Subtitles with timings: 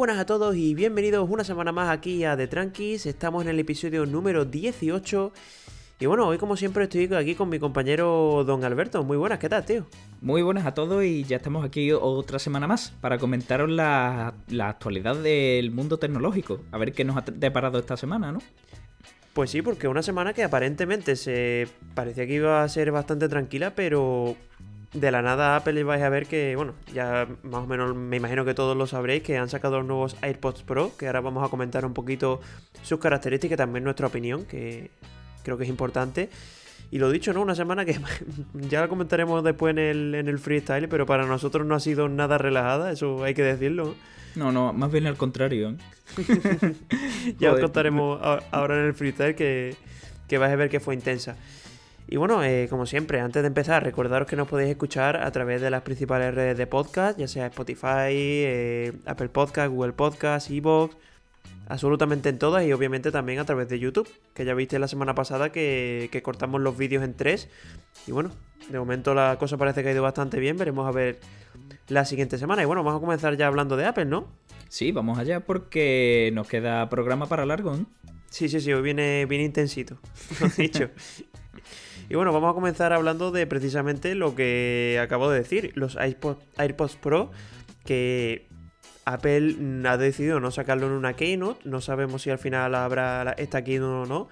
[0.00, 3.04] buenas a todos y bienvenidos una semana más aquí a The Tranquis.
[3.04, 5.30] Estamos en el episodio número 18.
[5.98, 9.04] Y bueno, hoy como siempre estoy aquí con mi compañero Don Alberto.
[9.04, 9.84] Muy buenas, ¿qué tal, tío?
[10.22, 15.16] Muy buenas a todos y ya estamos aquí otra semana más para comentaros la, actualidad
[15.16, 16.62] del mundo tecnológico.
[16.72, 18.38] A ver qué nos ha deparado esta semana, ¿no?
[19.34, 23.74] Pues sí, porque una semana que aparentemente se parecía que iba a ser bastante tranquila,
[23.74, 24.34] pero
[24.92, 28.44] de la nada Apple vais a ver que, bueno, ya más o menos me imagino
[28.44, 31.48] que todos lo sabréis, que han sacado los nuevos AirPods Pro, que ahora vamos a
[31.48, 32.40] comentar un poquito
[32.82, 34.90] sus características y también nuestra opinión, que
[35.44, 36.28] creo que es importante.
[36.90, 37.42] Y lo dicho, ¿no?
[37.42, 38.00] Una semana que
[38.54, 42.08] ya la comentaremos después en el, en el freestyle, pero para nosotros no ha sido
[42.08, 43.94] nada relajada, eso hay que decirlo.
[44.34, 45.70] No, no, más bien al contrario.
[45.70, 46.74] ¿eh?
[47.38, 49.76] ya os contaremos ahora en el freestyle que,
[50.26, 51.36] que vais a ver que fue intensa.
[52.12, 55.60] Y bueno, eh, como siempre, antes de empezar, recordaros que nos podéis escuchar a través
[55.60, 60.96] de las principales redes de podcast, ya sea Spotify, eh, Apple Podcast, Google Podcast, Evox,
[61.68, 65.14] absolutamente en todas y obviamente también a través de YouTube, que ya viste la semana
[65.14, 67.48] pasada que, que cortamos los vídeos en tres.
[68.08, 68.32] Y bueno,
[68.68, 71.20] de momento la cosa parece que ha ido bastante bien, veremos a ver
[71.86, 72.60] la siguiente semana.
[72.60, 74.26] Y bueno, vamos a comenzar ya hablando de Apple, ¿no?
[74.68, 77.84] Sí, vamos allá porque nos queda programa para largo, ¿eh?
[78.30, 79.98] Sí, sí, sí, hoy viene bien intensito,
[80.40, 80.90] lo dicho.
[82.10, 86.96] Y bueno, vamos a comenzar hablando de precisamente lo que acabo de decir, los AirPods,
[86.96, 87.30] Pro,
[87.84, 88.48] que
[89.04, 89.54] Apple
[89.88, 94.02] ha decidido no sacarlo en una Keynote, no sabemos si al final habrá esta Keynote
[94.02, 94.28] o no,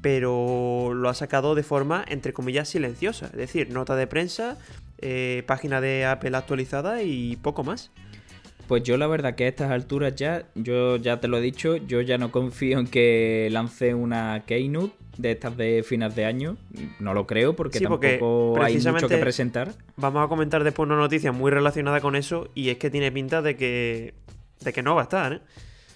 [0.00, 4.56] pero lo ha sacado de forma, entre comillas, silenciosa, es decir, nota de prensa,
[4.96, 7.90] eh, página de Apple actualizada y poco más.
[8.70, 11.74] Pues yo la verdad que a estas alturas ya, yo ya te lo he dicho,
[11.74, 16.56] yo ya no confío en que lance una Keynote de estas de finas de año.
[17.00, 19.72] No lo creo porque tampoco hay mucho que presentar.
[19.96, 23.42] Vamos a comentar después una noticia muy relacionada con eso y es que tiene pinta
[23.42, 24.14] de que,
[24.60, 25.40] de que no va a estar, ¿eh?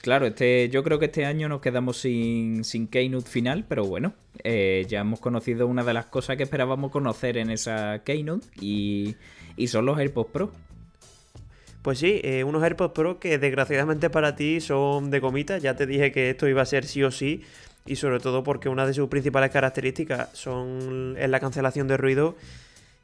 [0.03, 4.15] Claro, este, yo creo que este año nos quedamos sin, sin Keynote final, pero bueno,
[4.43, 9.15] eh, ya hemos conocido una de las cosas que esperábamos conocer en esa Keynote y,
[9.57, 10.51] y son los AirPods Pro.
[11.85, 15.59] Pues sí, eh, unos AirPods Pro que desgraciadamente para ti son de gomita.
[15.59, 17.43] Ya te dije que esto iba a ser sí o sí.
[17.85, 22.37] Y sobre todo porque una de sus principales características son es la cancelación de ruido.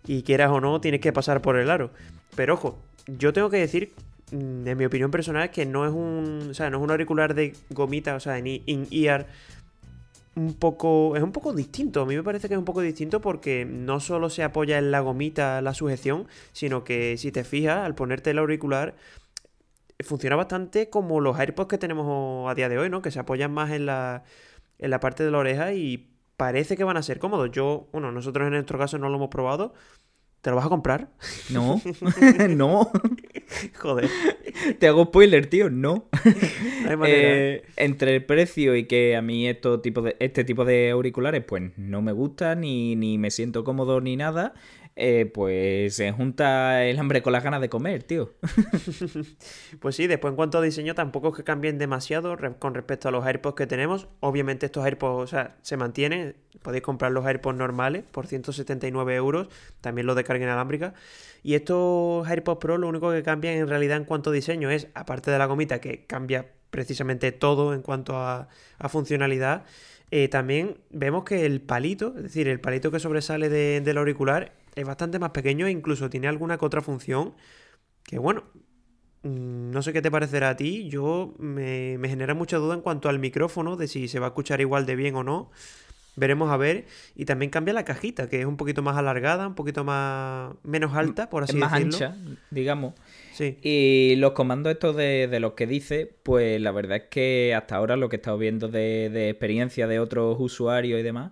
[0.07, 1.91] Y quieras o no, tienes que pasar por el aro.
[2.37, 3.93] Pero ojo, yo tengo que decir,
[4.33, 6.49] mm, en mi opinión personal, que no es un.
[6.51, 9.27] O sea, no es un auricular de gomita, o sea, en in-ear
[10.41, 11.17] un poco.
[11.17, 12.03] Es un poco distinto.
[12.03, 14.91] A mí me parece que es un poco distinto porque no solo se apoya en
[14.91, 18.95] la gomita la sujeción, sino que si te fijas, al ponerte el auricular,
[20.03, 23.03] funciona bastante como los AirPods que tenemos a día de hoy, ¿no?
[23.03, 24.25] Que se apoyan más en la,
[24.79, 27.51] en la parte de la oreja y parece que van a ser cómodos.
[27.51, 29.75] Yo, bueno, nosotros en nuestro caso no lo hemos probado,
[30.41, 31.11] ¿Te lo vas a comprar?
[31.51, 31.83] No,
[32.49, 32.91] no.
[33.79, 34.09] Joder.
[34.79, 36.07] Te hago spoiler, tío, no.
[37.07, 41.45] Eh, entre el precio y que a mí esto tipo de, este tipo de auriculares,
[41.45, 44.55] pues no me gusta, ni, ni me siento cómodo ni nada.
[45.03, 48.35] Eh, pues se junta el hambre con las ganas de comer, tío.
[49.81, 53.11] pues sí, después en cuanto a diseño tampoco es que cambien demasiado con respecto a
[53.11, 54.09] los AirPods que tenemos.
[54.21, 59.49] Obviamente estos AirPods se mantienen, podéis comprar los AirPods normales por 179 euros,
[59.81, 60.93] también los de carga inalámbrica.
[61.43, 64.89] Y estos AirPods Pro lo único que cambian en realidad en cuanto a diseño es,
[64.93, 68.49] aparte de la gomita que cambia precisamente todo en cuanto a,
[68.91, 69.65] funcionalidad,
[70.11, 74.85] eh, también vemos que el palito, es decir, el palito que sobresale del auricular es
[74.85, 77.35] bastante más pequeño e incluso tiene alguna que otra función
[78.05, 78.45] que, bueno,
[79.23, 80.89] mm, no sé qué te parecerá a ti.
[80.89, 84.61] Yo me, genera mucha duda en cuanto al micrófono, de si se va a escuchar
[84.61, 85.51] igual de bien o no.
[86.17, 86.87] Veremos a ver.
[87.15, 90.95] Y también cambia la cajita, que es un poquito más alargada, un poquito más menos
[90.95, 92.17] alta, por así es más ancha,
[92.51, 92.95] digamos.
[93.33, 93.59] Sí.
[93.63, 97.97] Y los comandos estos de, los que dice, pues la verdad es que hasta ahora
[97.97, 101.31] lo que he estado viendo de, de experiencia de otros usuarios y demás,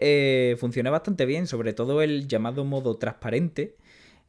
[0.00, 3.76] eh, funciona bastante bien, sobre todo el llamado modo transparente,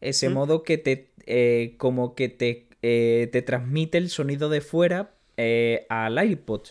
[0.01, 5.16] ese modo que te, eh, como que te, eh, te transmite el sonido de fuera
[5.89, 6.62] al iPod.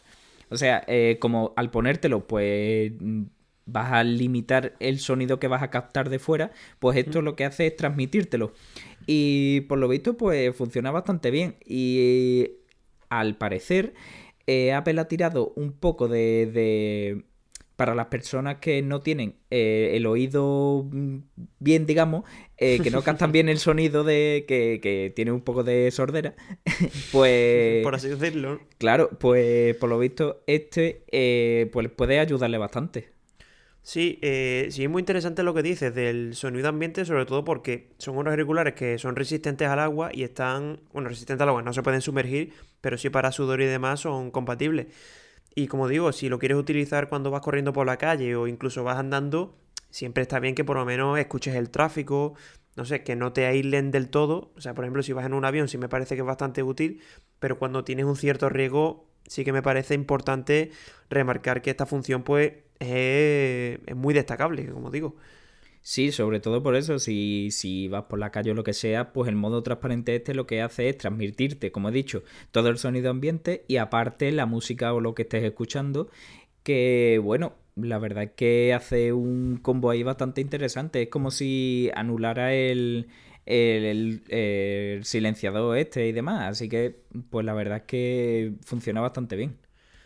[0.50, 0.86] O sea,
[1.20, 2.92] como al ponértelo, pues
[3.66, 7.44] vas a limitar el sonido que vas a captar de fuera, pues esto lo que
[7.44, 8.52] hace es transmitírtelo.
[9.06, 11.56] Y por lo visto, pues funciona bastante bien.
[11.64, 12.50] Y
[13.08, 13.94] al parecer,
[14.74, 17.24] Apple ha tirado un poco de
[17.78, 21.18] para las personas que no tienen eh, el oído mm,
[21.60, 22.24] bien, digamos,
[22.56, 26.34] eh, que no captan bien el sonido de que, que tiene un poco de sordera,
[27.12, 27.84] pues...
[27.84, 28.60] Por así decirlo.
[28.78, 33.12] Claro, pues por lo visto este eh, pues puede ayudarle bastante.
[33.82, 37.90] Sí, eh, sí es muy interesante lo que dices del sonido ambiente, sobre todo porque
[37.98, 41.72] son unos auriculares que son resistentes al agua y están, bueno, resistentes al agua, no
[41.72, 44.88] se pueden sumergir, pero sí para sudor y demás son compatibles.
[45.58, 48.84] Y como digo, si lo quieres utilizar cuando vas corriendo por la calle o incluso
[48.84, 49.56] vas andando,
[49.90, 52.34] siempre está bien que por lo menos escuches el tráfico,
[52.76, 54.52] no sé, que no te aíslen del todo.
[54.56, 56.62] O sea, por ejemplo, si vas en un avión, sí me parece que es bastante
[56.62, 57.02] útil,
[57.40, 60.70] pero cuando tienes un cierto riesgo, sí que me parece importante
[61.10, 65.16] remarcar que esta función, pues, es, muy destacable, como digo.
[65.80, 69.12] Sí, sobre todo por eso, si, si vas por la calle o lo que sea,
[69.12, 72.78] pues el modo transparente este lo que hace es transmitirte, como he dicho, todo el
[72.78, 76.10] sonido ambiente y aparte la música o lo que estés escuchando,
[76.62, 81.02] que bueno, la verdad es que hace un combo ahí bastante interesante.
[81.02, 83.08] Es como si anulara el,
[83.46, 86.50] el, el, silenciador este y demás.
[86.50, 87.00] Así que,
[87.30, 89.56] pues la verdad es que funciona bastante bien.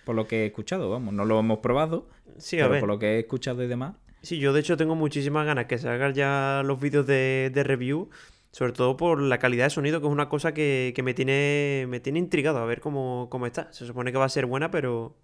[0.05, 1.15] Por lo que he escuchado, vamos.
[1.15, 3.95] No lo hemos probado, sí, pero por lo que he escuchado y demás.
[4.23, 8.09] Sí, yo de hecho tengo muchísimas ganas que salgan ya los vídeos de, de review.
[8.53, 11.87] Sobre todo por la calidad de sonido, que es una cosa que, que me tiene
[11.89, 13.73] me tiene intrigado a ver cómo, cómo está.
[13.73, 15.17] Se supone que va a ser buena, pero,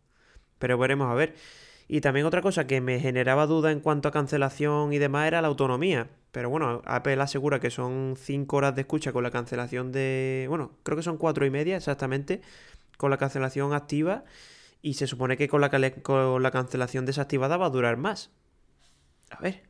[0.58, 1.34] pero veremos a ver.
[1.88, 5.42] Y también otra cosa que me generaba duda en cuanto a cancelación y demás era
[5.42, 6.08] la autonomía.
[6.32, 10.46] Pero bueno, Apple asegura que son 5 horas de escucha con la cancelación de...
[10.48, 12.42] Bueno, creo que son 4 y media exactamente
[12.98, 14.24] con la cancelación activa.
[14.82, 15.70] Y se supone que con la,
[16.02, 18.30] con la cancelación desactivada va a durar más.
[19.30, 19.62] A ver.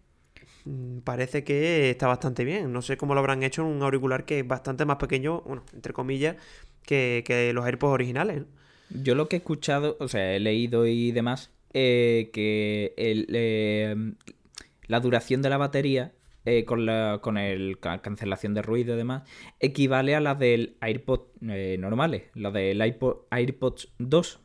[0.64, 2.72] Mm, parece que está bastante bien.
[2.72, 5.64] No sé cómo lo habrán hecho en un auricular que es bastante más pequeño, bueno,
[5.72, 6.36] entre comillas,
[6.82, 8.44] que, que los AirPods originales.
[8.90, 14.14] Yo lo que he escuchado, o sea, he leído y demás, eh, que em,
[14.86, 16.12] la duración de la batería
[16.46, 19.28] eh, con, la, con el cancelación de ruido y demás
[19.60, 24.40] equivale a la del AirPod eh, normales, la del iPod, AirPods 2.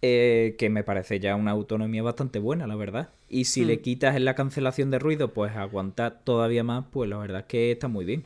[0.00, 3.10] Que me parece ya una autonomía bastante buena, la verdad.
[3.28, 3.82] Y si le hmm.
[3.82, 7.72] quitas en la cancelación de ruido, pues aguantar todavía más, pues la verdad es que
[7.72, 8.24] está muy bien.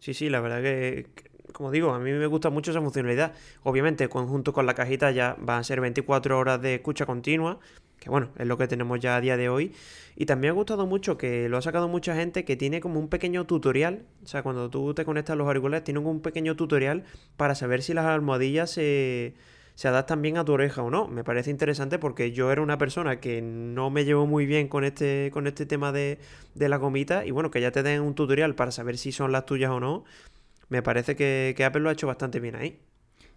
[0.00, 1.06] Sí, sí, la verdad que,
[1.52, 3.32] como digo, a mí me gusta mucho esa funcionalidad.
[3.62, 7.58] Obviamente, conjunto con la cajita ya van a ser 24 horas de escucha continua,
[7.98, 9.72] que bueno, es lo que tenemos ya a día de hoy.
[10.16, 13.00] Y también me ha gustado mucho que lo ha sacado mucha gente que tiene como
[13.00, 14.02] un pequeño tutorial.
[14.24, 17.04] O sea, cuando tú te conectas a los auriculares, tiene un pequeño tutorial
[17.36, 19.34] para saber si las almohadillas se,
[19.76, 21.06] se adaptan bien a tu oreja o no.
[21.06, 24.82] Me parece interesante porque yo era una persona que no me llevo muy bien con
[24.82, 26.18] este, con este tema de,
[26.56, 27.24] de la gomita.
[27.24, 29.78] Y bueno, que ya te den un tutorial para saber si son las tuyas o
[29.78, 30.02] no
[30.68, 32.78] me parece que, Apple lo ha hecho bastante bien ahí.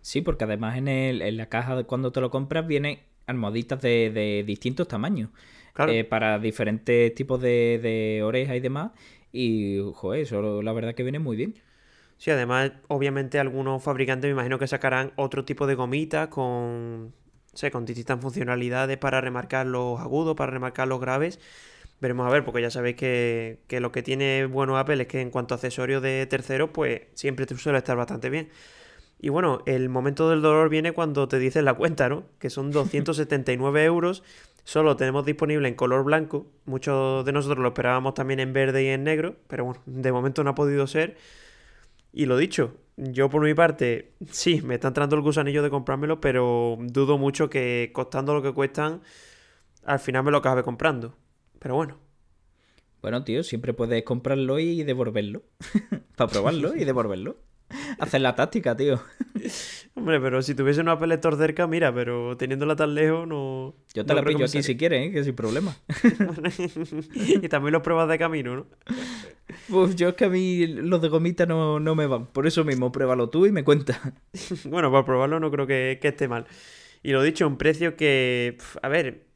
[0.02, 3.82] Sí, porque además en, el, en la caja de cuando te lo compras vienen almohaditas
[3.82, 5.30] de, de distintos tamaños.
[5.88, 8.92] Eh, para diferentes tipos de, de orejas y demás.
[9.32, 11.56] Y, joder, eso la verdad que viene muy bien.
[12.20, 17.14] Sí, además, obviamente algunos fabricantes me imagino que sacarán otro tipo de gomitas con,
[17.54, 21.40] sé, con distintas funcionalidades para remarcar los agudos, para remarcar los graves.
[22.02, 25.32] Veremos a ver, porque ya sabéis que, lo que tiene bueno Apple es que en
[25.32, 28.50] cuanto a accesorios de terceros, pues siempre te suele estar bastante bien.
[29.20, 32.26] Y bueno, el momento del dolor viene cuando te dicen la cuenta, ¿no?
[32.40, 34.24] Que son 279 euros.
[34.66, 36.48] Solo tenemos disponible en color blanco.
[36.66, 39.38] Muchos de nosotros lo esperábamos también en verde y en negro.
[39.48, 41.18] Pero bueno, de momento no ha podido ser.
[42.12, 46.20] Y lo dicho, yo por mi parte, sí, me está entrando el gusanillo de comprármelo,
[46.20, 49.02] pero dudo mucho que costando lo que cuestan,
[49.86, 51.16] al final me lo acabe comprando.
[51.60, 51.98] Pero bueno.
[53.02, 55.44] Bueno, tío, siempre puedes comprarlo y devolverlo.
[56.18, 57.38] Para probarlo y devolverlo.
[58.00, 59.00] Hacer la táctica, tío.
[60.00, 63.76] Hombre, pero si tuviese una Apple cerca, mira, pero teniéndola tan lejos no.
[63.94, 65.12] Yo te la pillo aquí si quieres, ¿eh?
[65.12, 65.76] que sin problema.
[67.14, 68.66] y también los pruebas de camino, ¿no?
[69.70, 72.28] Pues yo es que a mí los de gomita no, me van.
[72.28, 74.14] Por eso mismo, pruébalo tú y me cuenta.
[74.66, 76.46] bueno, para probarlo no creo que, que esté mal.
[77.04, 78.58] Y lo dicho, un precio que.
[78.82, 79.29] A ver,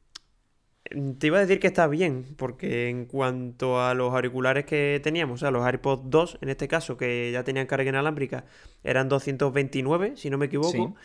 [0.89, 5.35] te iba a decir que está bien, porque en cuanto a los auriculares que teníamos,
[5.35, 8.45] o sea, los AirPods 2, en este caso, que ya tenían carga inalámbrica,
[8.83, 10.95] eran 229, si no me equivoco.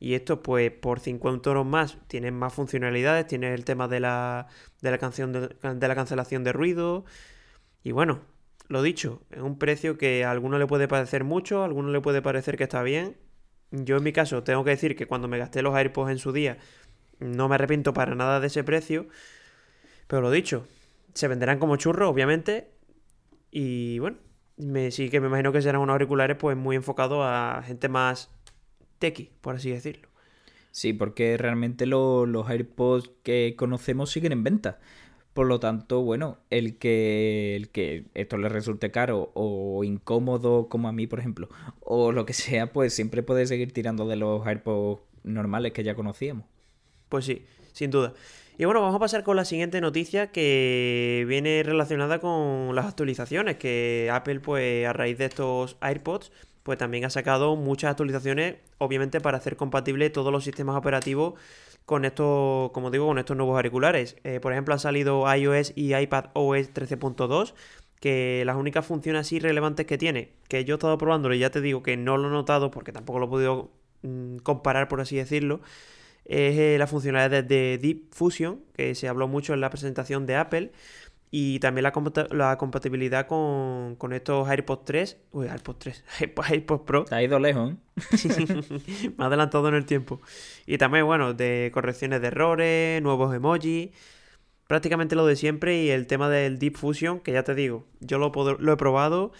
[0.00, 3.26] Y estos, pues, por 50 euros más, tienen más funcionalidades.
[3.26, 4.46] Tienes el tema de la,
[4.80, 7.04] de la, canción de, la cancelación de ruido.
[7.82, 8.20] Y bueno,
[8.68, 12.00] lo dicho, es un precio que a alguno le puede parecer mucho, a alguno le
[12.00, 13.16] puede parecer que está bien.
[13.70, 16.32] Yo en mi caso tengo que decir que cuando me gasté los AirPods en su
[16.32, 16.58] día,
[17.20, 19.08] no me arrepiento para nada de ese precio.
[20.06, 20.66] Pero lo dicho,
[21.14, 22.70] se venderán como churros, obviamente.
[23.50, 24.18] Y bueno,
[24.56, 28.30] me, sí que me imagino que serán unos auriculares pues muy enfocados a gente más
[28.98, 30.08] tequi, por así decirlo.
[30.70, 34.78] Sí, porque realmente los AirPods que conocemos siguen en venta.
[35.32, 40.88] Por lo tanto, bueno, el que, el que esto le resulte caro o incómodo, como
[40.88, 41.48] a mí, por ejemplo,
[41.80, 45.94] o lo que sea, pues siempre puede seguir tirando de los AirPods normales que ya
[45.94, 46.46] conocíamos.
[47.08, 48.14] Pues sí, sin duda.
[48.56, 53.56] Y bueno, vamos a pasar con la siguiente noticia que viene relacionada con las actualizaciones,
[53.56, 56.32] que Apple pues a raíz de estos AirPods
[56.64, 61.34] pues también ha sacado muchas actualizaciones, obviamente para hacer compatible todos los sistemas operativos
[61.86, 64.16] con estos, como digo, con estos nuevos auriculares.
[64.22, 67.54] Eh, por ejemplo, han salido iOS y iPad OS 13.2,
[68.00, 71.50] que las únicas funciones así relevantes que tiene, que yo he estado probándolo y ya
[71.50, 73.70] te digo que no lo he notado porque tampoco lo he podido
[74.02, 75.60] mm, comparar, por así decirlo,
[76.28, 80.36] es eh, la funcionalidad de Deep Fusion, que se habló mucho en la presentación de
[80.36, 80.72] Apple,
[81.30, 86.04] y también la, compatibilidad con, estos AirPods 3, uy, AirPods 3,
[86.48, 87.04] AirPods Pro.
[87.10, 87.76] ha ido lejos, ¿eh?
[89.18, 90.20] Me ha adelantado en el tiempo.
[90.66, 93.90] Y también, bueno, de correcciones de errores, nuevos emojis,
[94.66, 98.18] prácticamente lo de siempre y el tema del Deep Fusion, que ya te digo, yo
[98.18, 99.32] lo, lo he probado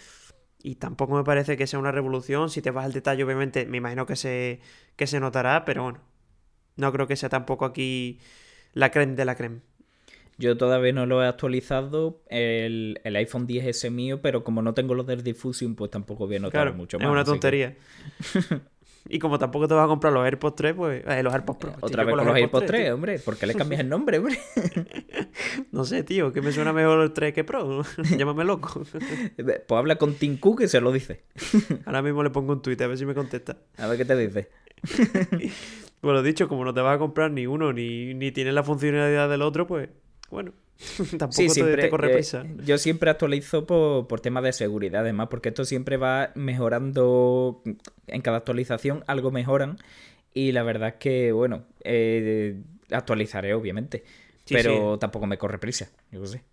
[0.61, 2.49] y tampoco me parece que sea una revolución.
[2.49, 4.59] Si te vas al detalle, obviamente, me imagino que se,
[4.95, 5.99] que se notará, pero bueno,
[6.79, 8.19] no creo que sea tampoco aquí
[8.73, 9.59] la creme de la creme.
[10.37, 15.05] Yo todavía no lo he actualizado, el, iPhone 10S mío, pero como no tengo los
[15.05, 17.07] del Diffusion, pues tampoco voy a notar mucho más.
[17.07, 17.75] Es una tontería.
[19.09, 21.03] y como tampoco te vas a comprar los AirPods 3, pues.
[21.05, 21.73] Eh, los AirPods Pro.
[21.81, 23.19] Otra vez con los AirPods 3, hombre.
[23.19, 24.39] ¿Por qué le cambias el nombre, hombre?
[25.73, 27.83] no sé, tío, que me suena mejor el 3 que Pro.
[28.17, 28.85] Llámame loco.
[29.35, 31.25] pues habla con Tim Cook que se lo dice.
[31.85, 33.57] Ahora mismo le pongo un tweet a ver si me contesta.
[33.77, 34.49] A ver qué te dice.
[36.01, 39.29] Bueno, dicho, como no te vas a comprar ni uno ni, ni tienes la funcionalidad
[39.29, 39.89] del otro, pues
[40.29, 40.53] bueno.
[41.17, 42.45] Tampoco sí, siempre, te, corre prisa.
[42.63, 47.61] yo siempre actualizo por, por temas de seguridad, además, porque esto siempre va mejorando.
[48.07, 49.77] En cada actualización algo mejoran.
[50.33, 54.03] Y la verdad es que, bueno, eh, actualizaré, obviamente.
[54.49, 56.43] pero tampoco me corre prisa, yo sé.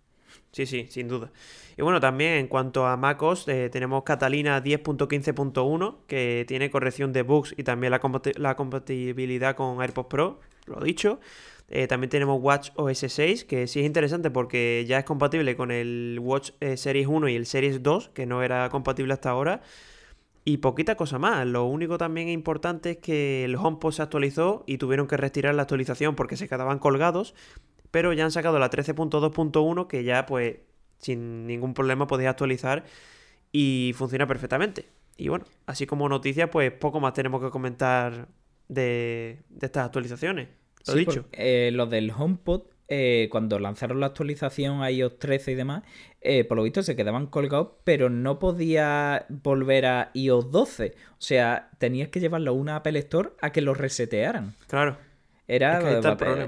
[0.51, 1.31] Sí, sí, sin duda.
[1.77, 7.21] Y bueno, también en cuanto a MacOS, eh, tenemos Catalina 10.15.1, que tiene corrección de
[7.21, 11.19] bugs y también la, compatibilidad con AirPods Pro, lo dicho.
[11.69, 15.69] Eh, también tenemos Watch OS 6, que sí es interesante porque ya es compatible con
[15.69, 19.61] el Watch eh, Series 1 y el Series 2, que no era compatible hasta ahora.
[20.45, 21.45] Y poquita cosa más.
[21.45, 25.63] Lo único también importante es que el HomePod se actualizó y tuvieron que retirar la
[25.63, 27.35] actualización porque se quedaban colgados.
[27.91, 30.57] Pero ya han sacado la 13.2.1 que ya pues
[30.99, 32.85] sin ningún problema podéis actualizar
[33.51, 34.87] y funciona perfectamente.
[35.17, 38.27] Y bueno, así como noticia, pues poco más tenemos que comentar
[38.67, 40.49] de estas actualizaciones.
[40.85, 41.25] Lo dicho.
[41.31, 45.83] Eh, los del HomePod, eh, cuando lanzaron la actualización a iOS 13 y demás,
[46.21, 50.93] eh, por lo visto se quedaban colgados, pero no podía volver a iOS 12.
[51.11, 54.55] O sea, tenías que llevarlo a una Apple Store a que lo resetearan.
[54.67, 54.97] Claro.
[55.49, 56.01] Era,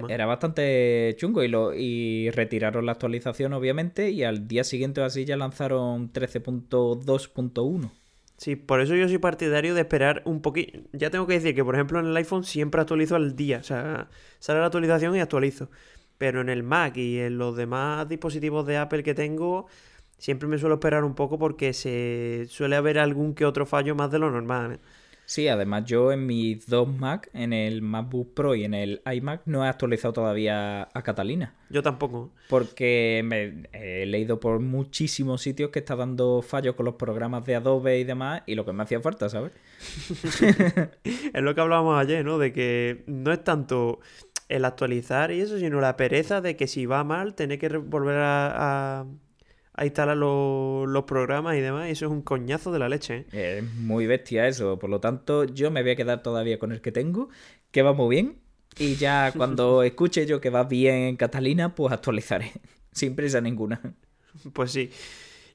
[0.09, 5.05] era bastante chungo y, lo, y retiraron la actualización, obviamente, y al día siguiente o
[5.05, 7.91] así ya lanzaron 13.2.1.
[8.35, 10.79] Sí, por eso yo soy partidario de esperar un poquito.
[10.93, 13.59] Ya tengo que decir que, por ejemplo, en el iPhone siempre actualizo al día.
[13.59, 15.69] O sea, sale la actualización y actualizo.
[16.17, 19.67] Pero en el Mac y en los demás dispositivos de Apple que tengo,
[20.17, 24.11] siempre me suelo esperar un poco porque se suele haber algún que otro fallo más
[24.11, 24.73] de lo normal.
[24.73, 24.79] ¿eh?
[25.29, 29.43] Sí, además yo en mis dos Mac, en el MacBook Pro y en el iMac,
[29.45, 31.53] no he actualizado todavía a Catalina.
[31.69, 32.31] Yo tampoco.
[32.49, 37.53] Porque me he leído por muchísimos sitios que está dando fallos con los programas de
[37.53, 39.51] Adobe y demás, y lo que me hacía falta, ¿sabes?
[41.03, 42.39] es lo que hablábamos ayer, ¿no?
[42.39, 43.99] De que no es tanto
[44.47, 48.15] el actualizar y eso, sino la pereza de que si va mal, tener que volver
[48.15, 49.05] a a
[49.85, 51.87] instalar los, programas y demás.
[51.87, 53.25] Y eso es un coñazo de la leche.
[53.31, 53.59] ¿eh?
[53.59, 54.77] Es muy bestia eso.
[54.79, 57.29] Por lo tanto, yo me voy a quedar todavía con el que tengo,
[57.71, 58.37] que va muy bien.
[58.77, 62.51] Y ya cuando escuche yo que va bien Catalina, pues actualizaré.
[62.91, 63.81] Sin prisa ninguna.
[64.53, 64.89] Pues sí.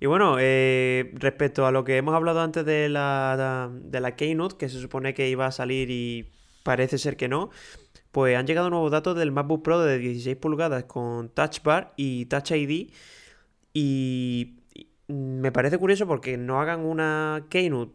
[0.00, 4.56] Y bueno, eh, respecto a lo que hemos hablado antes de la, de la Keynote,
[4.56, 6.30] que se supone que iba a salir y
[6.62, 7.50] parece ser que no,
[8.10, 12.26] pues han llegado nuevos datos del MacBook Pro de 16 pulgadas con Touch Bar y
[12.26, 12.90] Touch ID
[13.74, 14.60] y
[15.08, 17.92] me parece curioso porque no hagan una Keynote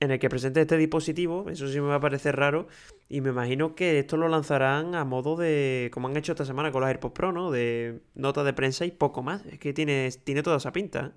[0.00, 2.68] en el que presente este dispositivo, eso sí me va a parecer raro,
[3.08, 6.70] y me imagino que esto lo lanzarán a modo de, como han hecho esta semana
[6.70, 7.50] con los AirPods Pro, ¿no?
[7.50, 9.46] De nota de prensa y poco más.
[9.46, 11.12] Es que tiene, tiene toda esa pinta.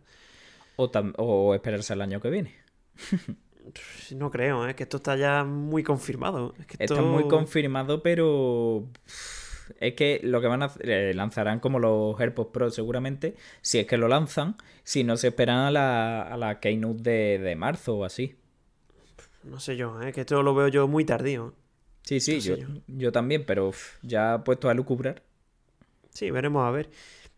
[0.78, 2.56] O, o esperarse el año que viene.
[4.16, 4.76] no creo, es ¿eh?
[4.76, 6.54] que esto está ya muy confirmado.
[6.78, 8.88] Está muy confirmado, pero
[9.80, 13.80] es que lo que van a hacer, eh, lanzarán como los AirPods Pro seguramente, si
[13.80, 17.98] es que lo lanzan, si no se esperan a la, a la Keynote de, marzo
[17.98, 18.36] o así.
[19.44, 20.14] No sé yo, es ¿eh?
[20.14, 21.54] que esto lo veo yo muy tardío.
[22.04, 22.56] Sí, sí, yo,
[22.88, 23.12] yo.
[23.12, 23.72] también, pero
[24.02, 25.22] ya puesto a lucubrar.
[26.12, 26.90] Sí, veremos a ver.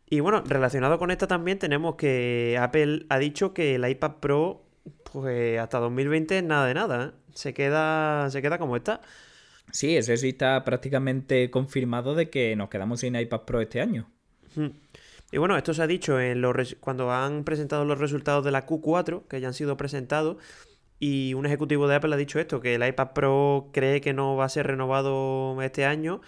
[0.10, 4.66] Y bueno, relacionado con esta también tenemos que Apple ha dicho que el iPad Pro,
[5.12, 7.12] pues hasta 2020 nada de nada, ¿eh?
[7.34, 9.02] se queda, se queda como está.
[9.72, 14.10] Sí, ese sí está prácticamente confirmado de que nos quedamos sin iPad Pro este año.
[15.32, 18.66] Y bueno, esto se ha dicho en los cuando han presentado los resultados de la
[18.66, 20.38] Q4, que ya han sido presentados,
[21.00, 24.36] y un ejecutivo de Apple ha dicho esto, que el iPad Pro cree que no
[24.36, 26.22] va a ser renovado este año.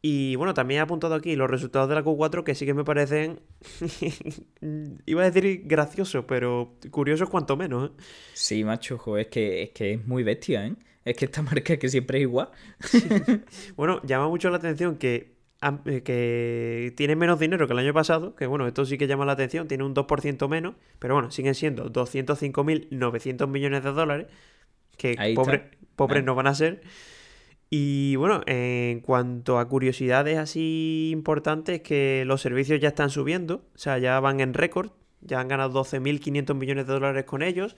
[0.00, 2.84] Y bueno, también ha apuntado aquí los resultados de la Q4 que sí que me
[2.84, 3.40] parecen,
[5.06, 7.90] iba a decir graciosos, pero curiosos cuanto menos.
[7.90, 7.92] ¿eh?
[8.32, 10.76] Sí, macho, es, que, es que es muy bestia, ¿eh?
[11.06, 12.50] Es que esta marca es que siempre es igual.
[13.76, 18.34] Bueno, llama mucho la atención que eh, que tiene menos dinero que el año pasado,
[18.34, 21.54] que bueno, esto sí que llama la atención, tiene un 2% menos, pero bueno, siguen
[21.54, 24.26] siendo 205.900 millones de dólares,
[24.98, 25.34] que
[25.96, 26.82] pobres no van a ser.
[27.70, 33.78] Y bueno, en cuanto a curiosidades así importantes, que los servicios ya están subiendo, o
[33.78, 37.76] sea, ya van en récord, ya han ganado 12.500 millones de dólares con ellos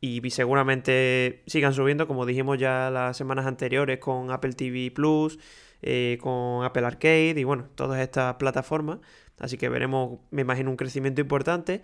[0.00, 5.38] y seguramente sigan subiendo, como dijimos ya las semanas anteriores con Apple TV Plus,
[5.82, 8.98] eh, con Apple Arcade y bueno, todas estas plataformas.
[9.38, 11.82] Así que veremos, me imagino, un crecimiento importante.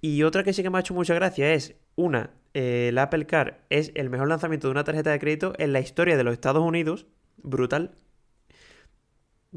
[0.00, 3.26] Y otra que sí que me ha hecho mucha gracia es, una, eh, el Apple
[3.26, 6.34] Car es el mejor lanzamiento de una tarjeta de crédito en la historia de los
[6.34, 7.06] Estados Unidos.
[7.38, 7.92] Brutal.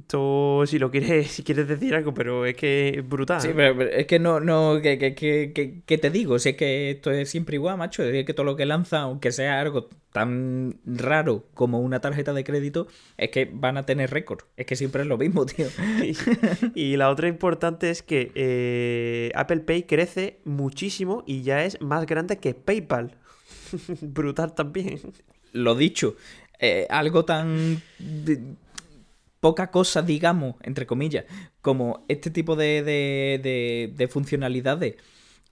[0.05, 3.41] Tú, si lo quieres, si quieres decir algo, pero es que es brutal.
[3.41, 6.91] Sí, pero, es que no, no, que, que, que, que, te digo, si es que
[6.91, 10.79] esto es siempre igual, macho, es que todo lo que lanza, aunque sea algo tan
[10.85, 12.87] raro como una tarjeta de crédito,
[13.17, 14.41] es que van a tener récord.
[14.55, 15.67] Es que siempre es lo mismo, tío.
[16.75, 22.05] Y, la otra importante es que eh, Apple Pay crece muchísimo y ya es más
[22.05, 23.15] grande que PayPal.
[24.01, 24.99] brutal también.
[25.53, 26.15] Lo dicho,
[26.59, 27.81] eh, algo tan
[29.39, 31.25] poca cosa, digamos, entre comillas,
[31.61, 34.95] como este tipo de, de, de, funcionalidades,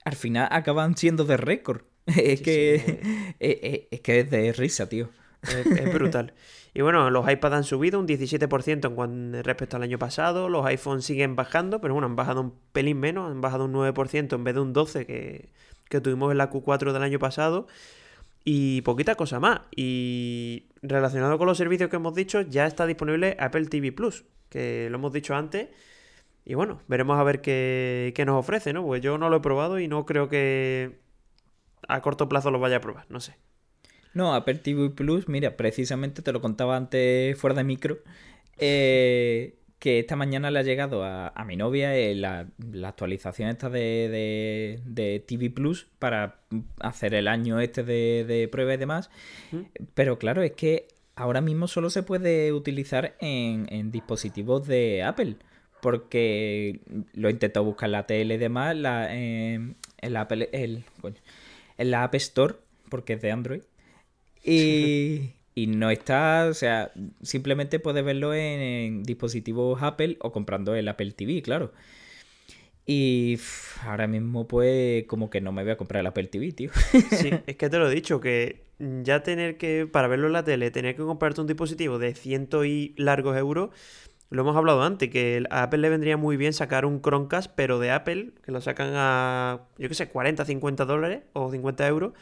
[0.04, 1.82] al final acaban siendo de récord.
[2.06, 5.08] Es, que, es, que es de risa, tío.
[5.42, 6.34] Es, brutal.
[6.72, 10.48] Y bueno, los iPads han subido un 17% en respecto al año pasado.
[10.48, 14.34] Los iPhones siguen bajando, pero bueno, han bajado un pelín menos, han bajado un 9%
[14.34, 15.48] en vez de un 12% que,
[15.88, 17.66] que tuvimos en la Q4 del año pasado.
[18.48, 19.62] Y poquita cosa más.
[19.74, 24.86] Y relacionado con los servicios que hemos dicho, ya está disponible Apple TV Plus, que
[24.88, 25.68] lo hemos dicho antes.
[26.44, 28.84] Y bueno, veremos a ver qué, nos ofrece, ¿no?
[28.84, 31.00] Pues yo no lo he probado y no creo que
[31.88, 33.36] a corto plazo lo vaya a probar, no sé.
[34.14, 37.98] No, Apple TV Plus, mira, precisamente te lo contaba antes fuera de micro.
[38.58, 42.48] Eh, que esta mañana le ha llegado a, mi novia eh, la,
[42.84, 46.40] actualización esta de, de, TV Plus para
[46.80, 49.10] hacer el año este de, prueba y demás.
[49.94, 55.36] Pero claro, es que ahora mismo solo se puede utilizar en, dispositivos de Apple.
[55.82, 56.80] Porque
[57.12, 60.84] lo he intentado buscar en la tele y demás, la, en la Apple, el,
[61.76, 62.54] en la App Store,
[62.88, 63.62] porque es de Android.
[64.42, 66.92] Y, y no está, o sea,
[67.22, 71.72] simplemente puedes verlo en, dispositivos Apple o comprando el Apple TV, claro.
[72.84, 73.40] Y
[73.84, 76.70] ahora mismo pues como que no me voy a comprar el Apple TV, tío.
[77.10, 80.44] Sí, es que te lo he dicho, que ya tener que, para verlo en la
[80.44, 83.70] tele, tener que comprarte un dispositivo de ciento y largos euros,
[84.28, 87.78] lo hemos hablado antes, que a Apple le vendría muy bien sacar un Chromecast, pero
[87.78, 92.12] de Apple, que lo sacan a, yo qué sé, 40, 50 dólares o 50 euros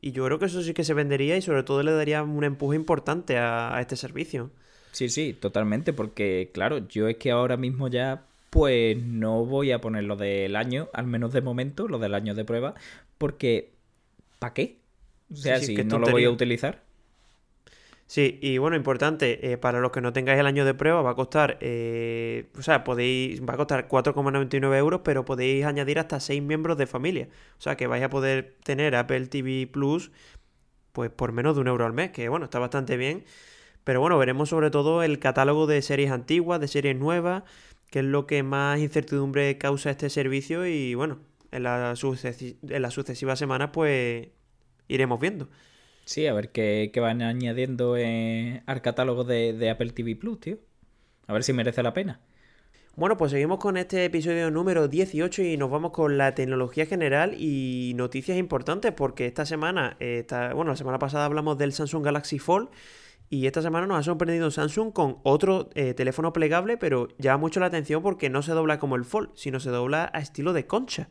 [0.00, 2.44] y yo creo que eso sí que se vendería y sobre todo le daría un
[2.44, 4.50] empuje importante a, este servicio.
[4.92, 9.80] Sí, sí, totalmente, porque claro, yo es que ahora mismo ya pues no voy a
[9.80, 12.74] poner lo del año, al menos de momento, lo del año de prueba,
[13.18, 13.70] porque
[14.38, 14.78] ¿para qué?
[15.32, 16.82] O sea, si no lo voy a utilizar.
[18.10, 21.10] Sí, y bueno, importante, eh, para los que no tengáis el año de prueba va
[21.12, 26.18] a costar, eh, o sea, podéis, va a costar 4,99 euros, pero podéis añadir hasta
[26.18, 27.28] 6 miembros de familia.
[27.56, 30.10] O sea, que vais a poder tener Apple TV Plus,
[30.92, 33.24] pues por menos de un euro al mes, que bueno, está bastante bien.
[33.84, 37.44] Pero bueno, veremos sobre todo el catálogo de series antiguas, de series nuevas,
[37.90, 41.20] que es lo que más incertidumbre causa este servicio y bueno,
[41.52, 44.28] en, la en las sucesivas semanas pues
[44.88, 45.48] iremos viendo.
[46.10, 50.58] Sí, a ver qué, van añadiendo eh, al catálogo de, Apple TV Plus, tío.
[51.28, 52.20] A ver si merece la pena.
[52.96, 57.36] Bueno, pues seguimos con este episodio número 18 y nos vamos con la tecnología general
[57.38, 59.96] y noticias importantes porque esta semana,
[60.52, 62.70] bueno, la semana pasada hablamos del Samsung Galaxy Fold
[63.28, 67.60] y esta semana nos ha sorprendido Samsung con otro eh, teléfono plegable, pero llama mucho
[67.60, 70.66] la atención porque no se dobla como el Fold, sino se dobla a estilo de
[70.66, 71.08] concha.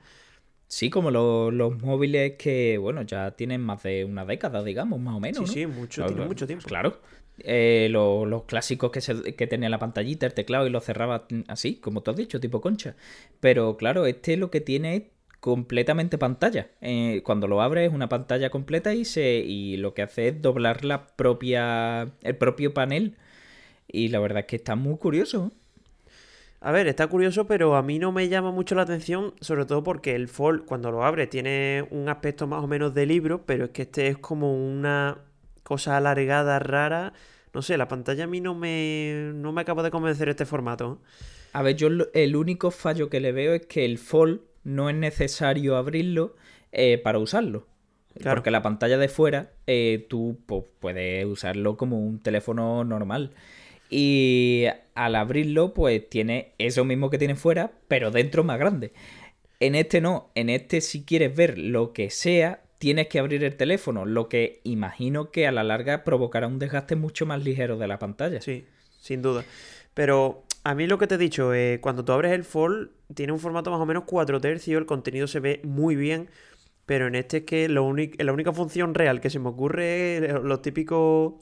[0.69, 5.19] Sí, como los móviles que, bueno, ya tienen más de una década, digamos, más o
[5.19, 5.49] menos.
[5.49, 6.67] Sí, sí, mucho, mucho tiempo.
[6.67, 7.01] Claro.
[7.39, 11.77] Eh, los, clásicos que, se, que tenía la pantallita, el teclado y lo cerraba así,
[11.77, 12.95] como tú has dicho, tipo concha.
[13.39, 15.03] Pero claro, este lo que tiene es
[15.39, 16.69] completamente pantalla.
[16.81, 20.41] Eh, cuando lo abres es una pantalla completa y se y lo que hace es
[20.41, 23.15] doblar la propia el propio panel.
[23.87, 25.51] Y la verdad es que está muy curioso.
[26.61, 29.81] A ver, está curioso, pero a mí no me llama mucho la atención, sobre todo
[29.81, 33.65] porque el Fold, cuando lo abre, tiene un aspecto más o menos de libro, pero
[33.65, 35.19] es que este es como una
[35.63, 37.13] cosa alargada, rara.
[37.53, 40.99] No sé, la pantalla a mí no me, no me acaba de convencer este formato.
[41.53, 44.95] A ver, yo el único fallo que le veo es que el Fold no es
[44.95, 46.35] necesario abrirlo
[46.71, 47.67] eh, para usarlo.
[48.21, 53.31] Porque la pantalla de fuera, eh, tú pues, puedes usarlo como un teléfono normal.
[53.89, 58.93] Y al abrirlo, pues tiene eso mismo que tiene fuera, pero dentro más grande.
[59.59, 63.55] En este no, en este si quieres ver lo que sea, tienes que abrir el
[63.55, 67.87] teléfono, lo que imagino que a la larga provocará un desgaste mucho más ligero de
[67.87, 68.41] la pantalla.
[68.41, 68.65] Sí,
[69.01, 69.43] sin duda.
[69.93, 73.33] Pero a mí lo que te he dicho, eh, cuando tú abres el Fold, tiene
[73.33, 76.29] un formato más o menos 4 tercios, el contenido se ve muy bien,
[76.89, 80.33] pero en este es que lo la única función real que se me ocurre es
[80.33, 81.35] los típicos,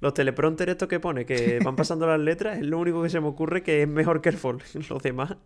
[0.00, 3.20] los teleprompters estos que pone, que van pasando las letras, es lo único que se
[3.20, 4.62] me ocurre que es mejor que el Fold.
[4.88, 5.36] Los demás...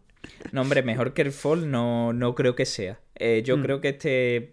[0.53, 3.01] No, hombre, mejor que el Fold no, no creo que sea.
[3.17, 3.63] Eh, yo mm.
[3.63, 4.53] creo que este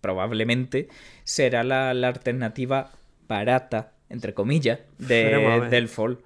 [0.00, 0.86] probablemente
[1.24, 2.92] será la, alternativa
[3.26, 6.18] barata, entre comillas, del Fold.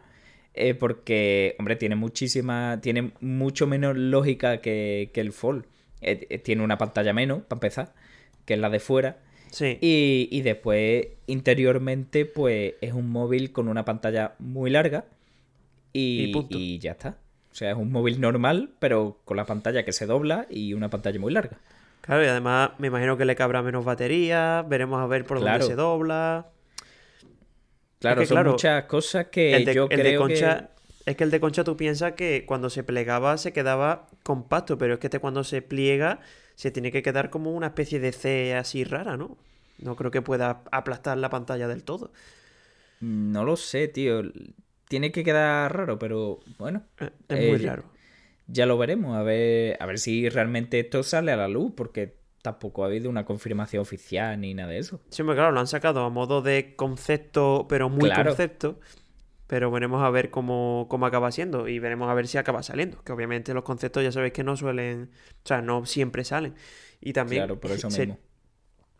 [0.52, 5.64] Eh, porque, hombre, tiene muchísima, tiene mucho menos lógica que, que el Fold.
[6.02, 7.94] Eh, tiene una pantalla menos, para empezar
[8.48, 9.18] que es la de fuera.
[9.50, 9.76] Sí.
[9.82, 15.04] Y, después, interiormente, pues es un móvil con una pantalla muy larga
[15.92, 17.18] y, y, ya está.
[17.52, 20.88] O sea, es un móvil normal, pero con la pantalla que se dobla y una
[20.88, 21.58] pantalla muy larga.
[22.00, 25.62] Claro, y además me imagino que le cabrá menos batería, veremos a ver por dónde
[25.62, 26.46] se dobla.
[28.00, 30.70] Claro, son muchas cosas que yo creo Concha,
[31.04, 34.94] Es que el de Concha tú piensas que cuando se plegaba se quedaba compacto, pero
[34.94, 36.20] es que este cuando se pliega
[36.58, 39.38] se tiene que quedar como una especie de C así rara, ¿no?
[39.78, 42.10] No creo que pueda aplastar la pantalla del todo.
[42.98, 44.22] No lo sé, tío.
[44.88, 46.82] Tiene que quedar raro, pero bueno.
[46.98, 47.84] Eh, es muy eh, raro.
[48.48, 52.16] Ya lo veremos, a ver, a ver si realmente esto sale a la luz, porque
[52.42, 55.00] tampoco ha habido una confirmación oficial ni nada de eso.
[55.10, 58.80] Sí, pero claro, lo han sacado a modo de concepto, pero muy concepto.
[59.48, 63.02] Pero veremos a ver cómo, cómo acaba siendo y veremos a ver si acaba saliendo.
[63.02, 65.10] Que obviamente los conceptos ya sabéis que no suelen,
[65.44, 66.54] o sea, no siempre salen.
[67.00, 67.40] Y también...
[67.40, 68.18] Claro, por eso mismo.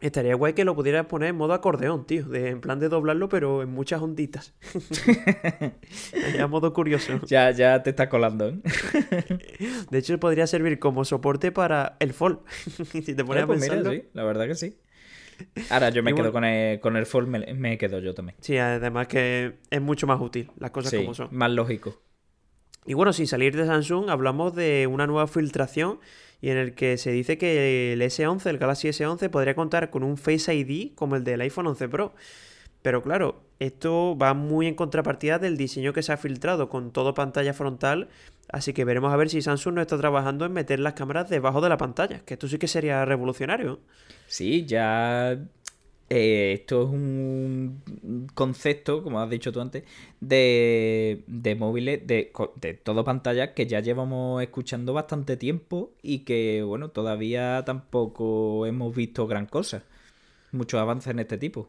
[0.00, 2.24] Estaría guay que lo pudieras poner en modo acordeón, tío.
[2.24, 4.54] De, en plan de doblarlo, pero en muchas onditas.
[6.37, 7.20] ya modo curioso.
[7.26, 8.48] Ya, ya te está colando.
[8.48, 8.61] ¿eh?
[9.90, 12.40] de hecho, podría servir como soporte para el fall.
[12.92, 13.90] si te pones a pues pensarlo.
[13.90, 14.78] sí, la verdad que sí.
[15.70, 18.37] Ahora yo me quedo con el, con el Fold, me, quedo yo también.
[18.40, 21.29] Sí, además que es mucho más útil, las cosas como son.
[21.33, 22.01] Más lógico.
[22.87, 26.01] Y bueno, sin salir de Samsung, hablamos de una nueva filtración
[26.40, 30.03] y en el que se dice que el S11, el Galaxy S11, podría contar con
[30.03, 32.14] un Face ID como el del iPhone 11 Pro.
[32.81, 37.14] Pero claro, esto va muy en contrapartida del diseño que se ha filtrado con todo
[37.14, 38.09] pantalla frontal,
[38.51, 41.61] así que veremos a ver si Samsung no está trabajando en meter las cámaras debajo
[41.61, 43.81] de la pantalla, que esto sí que sería revolucionario.
[44.27, 45.38] Sí, ya
[46.11, 47.83] eh, esto es un
[48.35, 49.85] concepto, como has dicho tú antes,
[50.21, 56.62] de, de móviles, de, de todo pantalla que ya llevamos escuchando bastante tiempo y que,
[56.62, 59.85] bueno, todavía tampoco hemos visto gran cosa.
[60.53, 61.68] Muchos avances en este tipo.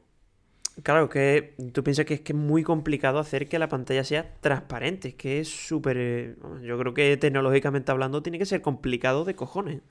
[0.84, 4.36] Claro, que tú piensas que es que es muy complicado hacer que la pantalla sea
[4.42, 5.98] transparente, es que es súper...
[5.98, 9.82] Eh, yo creo que tecnológicamente hablando tiene que ser complicado de cojones.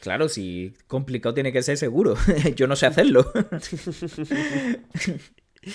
[0.00, 2.14] Claro, si complicado tiene que ser seguro.
[2.56, 3.30] Yo no sé hacerlo.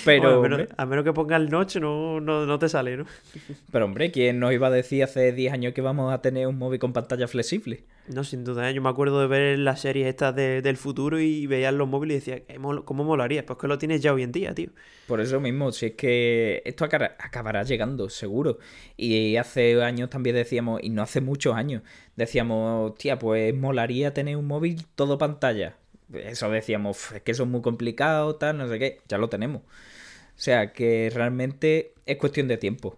[0.04, 0.43] Pero.
[0.78, 3.06] a, menos, que ponga el noche, no, no, te sale, ¿no?
[3.71, 6.58] Pero, hombre, ¿quién nos iba a decir hace 10 años que vamos a tener un
[6.58, 7.84] móvil con pantalla flexible?
[8.08, 8.69] No, sin duda.
[8.69, 8.74] ¿eh?
[8.74, 12.32] Yo me acuerdo de ver las series estas del futuro y veías los móviles y
[12.32, 13.45] decía, ¿cómo molaría?
[13.45, 14.69] Pues que lo tienes ya hoy en día, tío.
[15.08, 18.58] Por eso mismo, si es que esto acabará llegando, seguro.
[18.98, 21.84] Y hace años también decíamos, y no hace muchos años,
[22.15, 25.78] decíamos, tía, pues molaría tener un móvil todo pantalla
[26.13, 29.62] eso decíamos, es que eso es muy complicado, tal, no sé qué, ya lo tenemos.
[29.62, 32.98] O sea que realmente es cuestión de tiempo.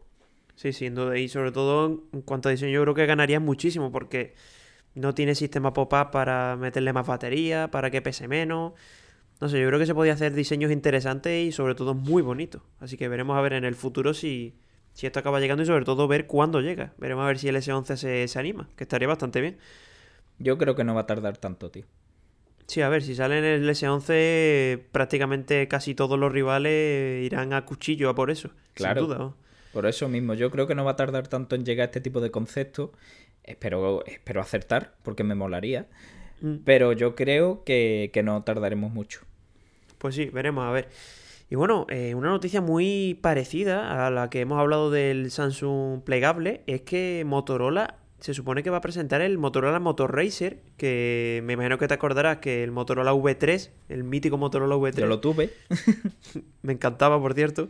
[0.55, 1.17] Sí, sin duda.
[1.17, 4.33] Y sobre todo en cuanto a diseño, yo creo que ganarías muchísimo porque
[4.95, 8.73] no tiene sistema pop-up para meterle más batería, para que pese menos.
[9.39, 12.63] No sé, yo creo que se podía hacer diseños interesantes y sobre todo muy bonitos.
[12.79, 14.55] Así que veremos a ver en el futuro si,
[14.93, 16.93] si esto acaba llegando y sobre todo ver cuándo llega.
[16.97, 19.59] Veremos a ver si el S11 se, se anima, que estaría bastante bien.
[20.39, 21.85] Yo creo que no va a tardar tanto, tío.
[22.67, 27.65] Sí, a ver, si sale en el S11, prácticamente casi todos los rivales irán a
[27.65, 28.51] cuchillo a por eso.
[28.73, 29.01] Claro.
[29.01, 29.33] Sin duda.
[29.71, 32.01] Por eso mismo, yo creo que no va a tardar tanto en llegar a este
[32.01, 32.89] tipo de conceptos.
[33.43, 35.87] Espero, espero acertar, porque me molaría.
[36.41, 36.57] Mm.
[36.65, 39.21] Pero yo creo que, no tardaremos mucho.
[39.97, 40.89] Pues sí, veremos, a ver.
[41.49, 46.61] Y bueno, eh, una noticia muy parecida a la que hemos hablado del Samsung plegable
[46.67, 51.53] es que Motorola se supone que va a presentar el Motorola Motor Racer, que me
[51.53, 54.95] imagino que te acordarás que el Motorola V3, el mítico Motorola V3.
[54.95, 55.51] Yo lo tuve.
[56.63, 57.69] me encantaba, por cierto.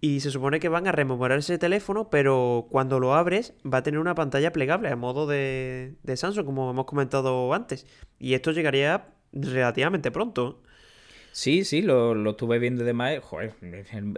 [0.00, 3.82] Y se supone que van a rememorar ese teléfono, pero cuando lo abres va a
[3.82, 7.84] tener una pantalla plegable a modo de, de Samsung, como hemos comentado antes.
[8.20, 10.62] Y esto llegaría relativamente pronto.
[11.32, 13.18] Sí, sí, lo, lo estuve viendo de más.
[13.18, 13.54] Joder,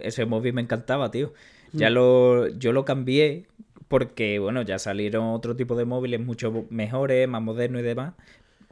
[0.02, 1.32] ese móvil me encantaba, tío.
[1.72, 1.92] Ya mm.
[1.92, 3.46] lo, yo lo cambié
[3.90, 8.14] porque, bueno, ya salieron otro tipo de móviles mucho mejores, más modernos y demás.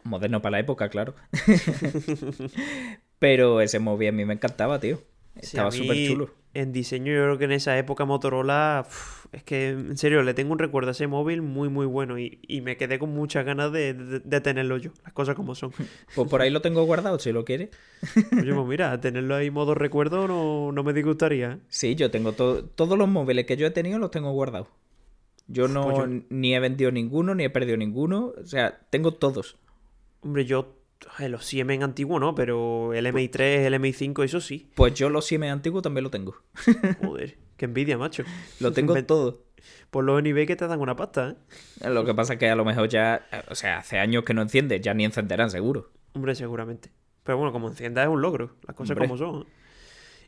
[0.05, 1.17] Moderno para la época, claro.
[3.19, 5.03] Pero ese móvil a mí me encantaba, tío.
[5.35, 6.31] Estaba súper chulo.
[6.55, 8.87] En diseño, yo creo que en esa época Motorola,
[9.33, 12.39] es que en serio, le tengo un recuerdo a ese móvil muy, muy bueno y,
[12.63, 13.95] me quedé con muchas ganas de,
[14.41, 15.73] tenerlo yo, las cosas como son.
[16.15, 17.71] Pues por ahí lo tengo guardado, si lo quiere.
[18.41, 21.55] Oye, pues mira, tenerlo ahí modo recuerdo no, no me disgustaría.
[21.55, 21.59] ¿eh?
[21.67, 24.69] Sí, yo tengo todos los móviles que yo he tenido los tengo guardados.
[25.49, 28.35] Yo pues no ni he vendido ninguno, ni he perdido ninguno.
[28.41, 29.57] O sea, tengo todos.
[30.21, 30.79] Hombre, yo
[31.27, 34.71] los Siemens antiguos no, pero el MI3, el MI5, eso sí.
[34.75, 36.37] Pues yo los Siemens antiguos también lo tengo.
[37.03, 38.25] Joder, qué envidia, macho.
[38.61, 39.45] Lo tengo todo.
[39.91, 41.89] Por los niveles que te dan una pasta, ¿eh?
[41.89, 44.43] Lo que pasa es que a lo mejor ya, o sea, hace años que no
[44.43, 45.91] enciende, ya ni encenderán, seguro.
[46.13, 46.91] Hombre, seguramente.
[47.25, 49.47] Pero bueno, como encienda es un logro, las cosas como son.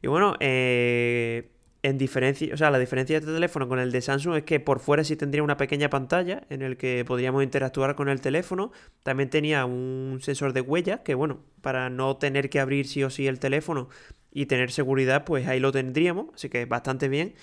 [0.02, 1.50] Y bueno, eh,
[1.82, 4.60] en diferencia, o sea, la diferencia de este teléfono con el de Samsung es que
[4.60, 8.70] por fuera sí tendría una pequeña pantalla en el que podríamos interactuar con el teléfono.
[9.02, 13.08] También tenía un sensor de huella que, bueno, para no tener que abrir sí o
[13.08, 13.88] sí el teléfono
[14.30, 17.34] y tener seguridad, pues ahí lo tendríamos, así que bastante bien.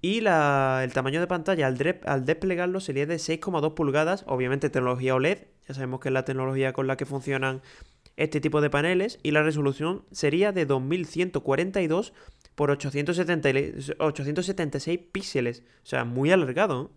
[0.00, 5.14] Y la, el tamaño de pantalla al, al desplegarlo sería de 6,2 pulgadas, obviamente tecnología
[5.14, 7.62] OLED, ya sabemos que es la tecnología con la que funcionan
[8.16, 12.12] este tipo de paneles, y la resolución sería de 2142
[12.54, 13.48] por 870,
[13.98, 15.62] 876 píxeles.
[15.82, 16.90] O sea, muy alargado.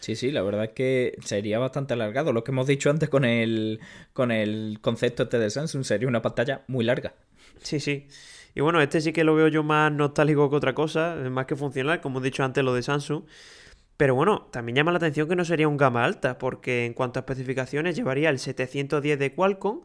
[0.00, 2.32] Sí, sí, la verdad es que sería bastante alargado.
[2.32, 3.80] Lo que hemos dicho antes con el,
[4.12, 7.14] con el concepto este de Samsung sería una pantalla muy larga.
[7.62, 8.08] Sí, sí.
[8.54, 11.54] Y bueno, este sí que lo veo yo más nostálgico que otra cosa, más que
[11.54, 13.24] funcional, como he dicho antes lo de Samsung.
[13.96, 17.18] Pero bueno, también llama la atención que no sería un gama alta, porque en cuanto
[17.18, 19.82] a especificaciones llevaría el 710 de Qualcomm,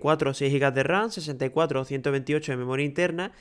[0.00, 3.32] 4 o 6 GB de RAM, 64 o 128 de memoria interna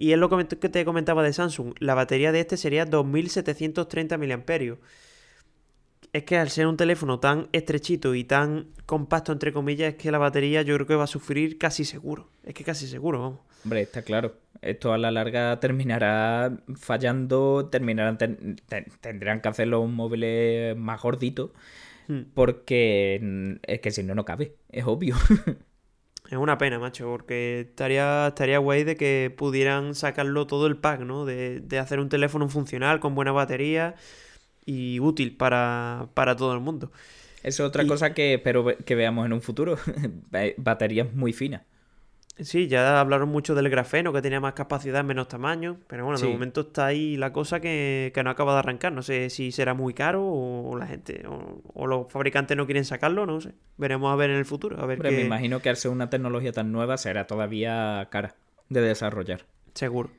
[0.00, 1.74] y es lo que te comentaba de Samsung.
[1.78, 4.78] La batería de este sería 2730 mAh.
[6.14, 10.10] Es que al ser un teléfono tan estrechito y tan compacto, entre comillas, es que
[10.10, 12.30] la batería yo creo que va a sufrir casi seguro.
[12.44, 13.40] Es que casi seguro, vamos.
[13.62, 14.38] Hombre, está claro.
[14.62, 18.16] Esto a la larga terminará fallando, terminarán
[19.02, 21.52] tendrán que hacerlo un móvil más gordito.
[22.08, 22.22] Hmm.
[22.32, 24.56] Porque es que si no, no cabe.
[24.70, 25.14] Es obvio.
[26.30, 31.00] Es una pena, macho, porque estaría, estaría guay de que pudieran sacarlo todo el pack,
[31.00, 31.24] ¿no?
[31.24, 33.96] De, hacer un teléfono funcional, con buena batería
[34.64, 36.92] y útil para, todo el mundo.
[37.42, 39.76] Es otra cosa que espero que veamos en un futuro.
[40.56, 41.62] Baterías muy finas.
[42.38, 46.26] Sí, ya hablaron mucho del grafeno, que tenía más capacidad, menos tamaño, pero bueno, de
[46.26, 48.92] momento está ahí la cosa que, no acaba de arrancar.
[48.92, 53.26] No sé si será muy caro o la gente, o, los fabricantes no quieren sacarlo,
[53.26, 53.52] no sé.
[53.76, 54.80] Veremos a ver en el futuro.
[54.80, 58.36] A ver Me imagino que al ser una tecnología tan nueva será todavía cara
[58.68, 59.44] de desarrollar.
[59.74, 60.10] Seguro.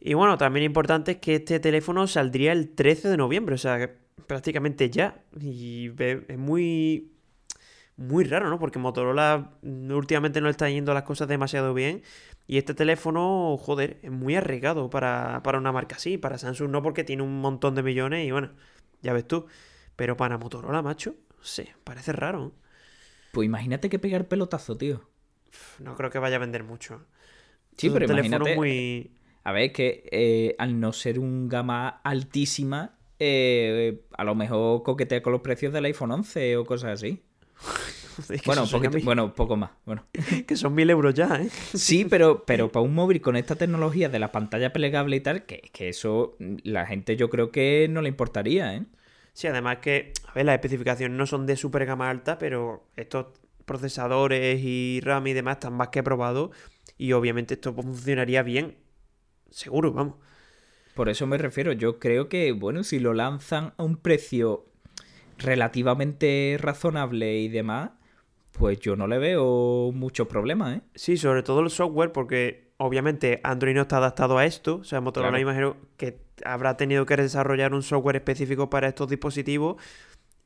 [0.00, 3.90] Y bueno, también importante es que este teléfono saldría el 13 de noviembre, o sea,
[4.26, 5.22] prácticamente ya.
[5.40, 7.13] Y es muy
[7.96, 8.58] muy raro, ¿no?
[8.58, 12.02] Porque Motorola últimamente no está yendo las cosas demasiado bien.
[12.46, 16.18] Y este teléfono, joder, es muy arriesgado para, una marca así.
[16.18, 18.50] Para Samsung no, porque tiene un montón de millones y bueno,
[19.02, 19.46] ya ves tú.
[19.96, 22.52] Pero para Motorola, macho, sí, parece raro.
[23.32, 25.08] Pues imagínate que pegar pelotazo, tío.
[25.78, 27.06] No creo que vaya a vender mucho.
[27.76, 28.56] Sí, pero imagínate...
[28.56, 29.12] Muy...
[29.44, 35.22] A ver, que eh, al no ser un gama altísima, eh, a lo mejor coquetea
[35.22, 37.22] con los precios del iPhone 11 o cosas así.
[38.46, 38.64] bueno,
[39.04, 39.70] bueno, poco más.
[39.84, 40.06] Bueno.
[40.46, 41.48] que son mil euros ya, ¿eh?
[41.74, 45.46] Sí, pero, pero para un móvil con esta tecnología de la pantalla plegable y tal,
[45.46, 48.84] que, que eso la gente yo creo que no le importaría, ¿eh?
[49.32, 53.26] Sí, además que, a ver, las especificaciones no son de super gama alta, pero estos
[53.64, 56.50] procesadores y RAM y demás están más que probados
[56.98, 58.76] y obviamente esto funcionaría bien.
[59.50, 60.14] Seguro, vamos.
[60.94, 64.66] Por eso me refiero, yo creo que, bueno, si lo lanzan a un precio
[65.38, 67.90] relativamente razonable y demás,
[68.52, 70.80] pues yo no le veo muchos problemas, ¿eh?
[70.94, 74.76] Sí, sobre todo el software, porque obviamente Android no está adaptado a esto.
[74.76, 79.76] O sea, Motorola imagino que habrá tenido que desarrollar un software específico para estos dispositivos.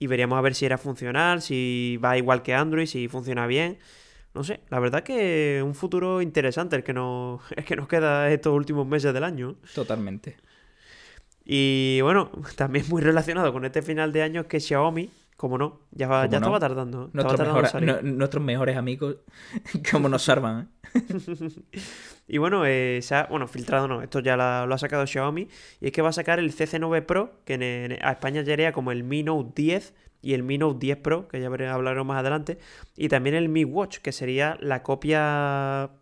[0.01, 3.79] y veríamos a ver si era funcional, si va igual que Android, si funciona bien.
[4.33, 8.31] No sé, la verdad que un futuro interesante el que nos, es que nos queda
[8.31, 9.57] estos últimos meses del año.
[9.74, 10.37] Totalmente.
[11.50, 15.80] Y bueno, también muy relacionado con este final de año es que Xiaomi, como no,
[15.90, 17.11] ya, ya estaba tardando.
[17.12, 19.16] nuestros mejores amigos,
[19.90, 20.68] como nos salvan.
[20.94, 21.00] ¿eh?
[22.28, 25.48] y bueno, eh, se ha, bueno, filtrado no, esto ya lo ha sacado Xiaomi.
[25.80, 28.92] Y es que va a sacar el CC9 Pro, que en, a España llegaría como
[28.92, 32.58] el Mi Note 10 y el Mi Note 10 Pro, que ya hablaremos más adelante,
[32.94, 35.92] y también el Mi Watch, que sería la copia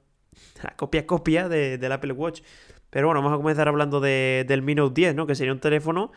[0.63, 2.41] la copia copia de, del Apple Watch.
[2.97, 5.27] Pero bueno, vamos a comenzar hablando de, del Mi Note 10, ¿no?
[5.27, 6.13] Que sería un teléfono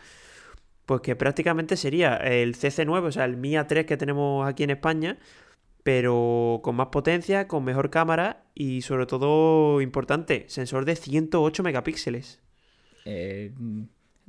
[0.86, 4.70] pues que prácticamente sería el CC9, o sea, el Mi A3 que tenemos aquí en
[4.70, 5.18] España,
[5.82, 12.40] pero con más potencia, con mejor cámara y sobre todo, importante, sensor de 108 megapíxeles.
[13.04, 13.52] Eh,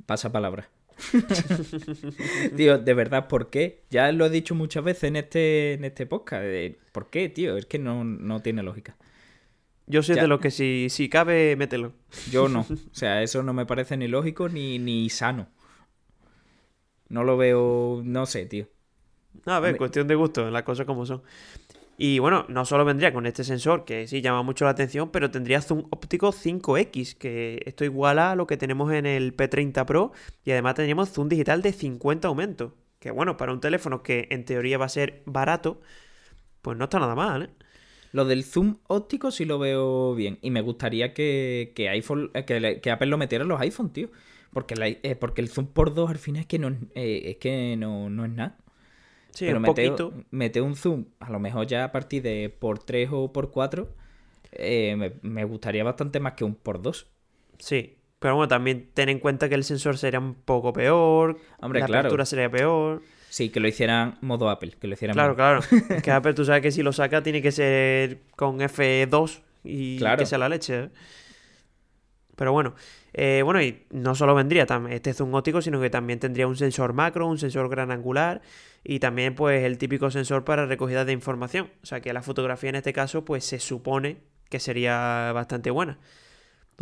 [0.04, 0.68] pasa palabra.
[2.58, 3.80] tío, de verdad, ¿por qué?
[3.88, 6.44] Ya lo he dicho muchas veces en este, en este podcast.
[6.92, 7.56] ¿Por qué, tío?
[7.56, 8.94] Es que no, tiene lógica.
[9.92, 11.92] Yo soy de lo que si, si cabe, mételo.
[12.30, 12.60] Yo no.
[12.70, 15.48] O sea, eso no me parece ni lógico ni, ni sano.
[17.08, 18.66] No lo veo, no sé, tío.
[19.44, 21.22] a ver, cuestión de gusto, las cosas como son.
[21.98, 25.30] Y bueno, no solo vendría con este sensor, que sí llama mucho la atención, pero
[25.30, 30.12] tendría zoom óptico 5X, que esto iguala a lo que tenemos en el P30 Pro,
[30.42, 32.72] y además tendríamos zoom digital de 50 aumentos.
[32.98, 35.82] Que bueno, para un teléfono que en teoría va a ser barato,
[36.62, 37.50] pues no está nada mal, ¿eh?
[38.12, 40.38] Lo del zoom óptico sí lo veo bien.
[40.42, 44.10] Y me gustaría que, iPhone, que, que, Apple lo metiera en los iPhone, tío.
[44.52, 47.74] Porque, eh, porque el zoom por 2 al final es que no, eh, es, que
[47.78, 48.58] no, no es nada.
[49.30, 50.12] Sí, Pero un mete, poquito.
[50.30, 53.88] mete un zoom, a lo mejor ya a partir de por 3 o por 4,
[54.52, 57.06] eh, me, gustaría bastante más que un por 2.
[57.58, 61.80] Sí, pero bueno, también ten en cuenta que el sensor sería un poco peor, Hombre,
[61.80, 63.02] la apertura sería peor.
[63.32, 65.62] Sí, que lo hicieran modo Apple, que lo hicieran Claro, claro.
[66.04, 70.26] que Apple tú sabes que si lo saca tiene que ser con F2 y que
[70.26, 70.80] sea la leche.
[70.80, 70.88] ¿eh?
[72.36, 72.74] Pero bueno,
[73.14, 76.92] eh, bueno, y no solo vendría este zoom óptico, sino que también tendría un sensor
[76.92, 78.42] macro, un sensor gran angular
[78.84, 81.70] y también pues el típico sensor para recogida de información.
[81.82, 84.18] O sea que la fotografía en este caso pues se supone
[84.50, 85.98] que sería bastante buena.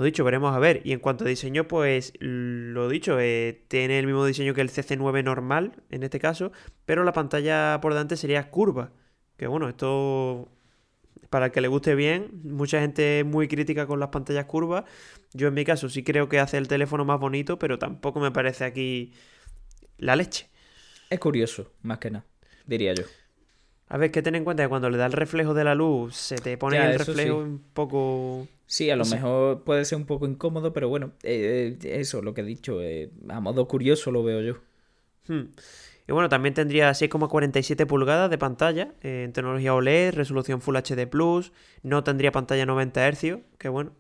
[0.01, 0.81] Lo dicho, veremos a ver.
[0.83, 4.71] Y en cuanto a diseño, pues lo dicho, eh, tiene el mismo diseño que el
[4.71, 6.53] CC9 normal, en este caso,
[6.87, 8.93] pero la pantalla por delante sería curva.
[9.37, 10.49] Que bueno, esto
[11.29, 14.85] para el que le guste bien, mucha gente es muy crítica con las pantallas curvas.
[15.35, 18.31] Yo en mi caso sí creo que hace el teléfono más bonito, pero tampoco me
[18.31, 19.13] parece aquí
[19.99, 20.49] la leche.
[21.11, 22.25] Es curioso, más que nada,
[22.65, 23.05] diría yo.
[23.89, 26.17] A ver, que ten en cuenta que cuando le da el reflejo de la luz,
[26.17, 28.49] se te pone el reflejo un poco...
[28.71, 32.35] Sí, a lo mejor puede ser un poco incómodo, pero bueno, eh, eh, eso, lo
[32.35, 34.59] que he dicho, eh, a modo curioso lo veo yo.
[35.27, 35.51] Hmm.
[36.07, 41.53] Y bueno, también tendría 6,47 pulgadas de pantalla en tecnología OLED, resolución Full HD Plus,
[41.83, 43.91] no tendría pantalla 90 Hz, que bueno,